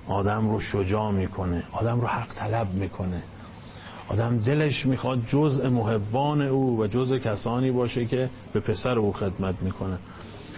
آدم 0.08 0.48
رو 0.48 0.60
شجاع 0.60 1.10
می‌کنه 1.12 1.62
آدم 1.72 2.00
رو 2.00 2.06
حق 2.06 2.34
طلب 2.34 2.74
می‌کنه. 2.74 3.22
آدم 4.08 4.38
دلش 4.38 4.86
می‌خواد 4.86 5.18
جزء 5.26 5.70
محبان 5.70 6.42
او 6.42 6.80
و 6.80 6.86
جزء 6.86 7.18
کسانی 7.18 7.70
باشه 7.70 8.04
که 8.06 8.30
به 8.52 8.60
پسر 8.60 8.98
او 8.98 9.12
خدمت 9.12 9.54
می‌کنه. 9.62 9.98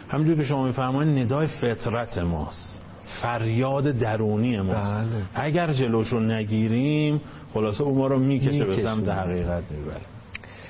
همجور 0.09 0.37
که 0.37 0.43
شما 0.43 0.67
میفرمایید 0.67 1.19
ندای 1.19 1.47
فطرت 1.47 2.19
ماست. 2.19 2.83
فریاد 3.23 3.85
درونی 3.85 4.61
ماست. 4.61 4.95
بله. 4.95 5.23
اگر 5.35 5.73
جلوش 5.73 6.09
رو 6.09 6.21
نگیریم 6.21 7.21
خلاصه 7.55 7.83
او 7.83 7.99
ما 7.99 8.07
رو 8.07 8.19
می‌کشه 8.19 8.65
به 8.65 8.83
سمت 8.83 9.09
حقیقت 9.09 9.63
می‌بره 9.71 10.01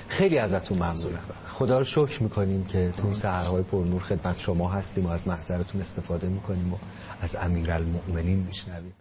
خیلی 0.08 0.38
ازتون 0.38 0.78
ممنونم. 0.78 1.18
خدا 1.52 1.78
رو 1.78 1.84
شکر 1.84 2.22
می‌کنیم 2.22 2.64
که 2.64 2.92
تو 2.96 3.14
سهرهای 3.14 3.62
پرنور 3.62 4.02
خدمت 4.02 4.38
شما 4.38 4.68
هستیم 4.68 5.06
و 5.06 5.08
از 5.08 5.28
محضرتون 5.28 5.80
استفاده 5.80 6.28
می‌کنیم 6.28 6.72
و 6.72 6.76
از 7.20 7.36
امیرالمؤمنین 7.36 8.38
میشنویم. 8.38 8.92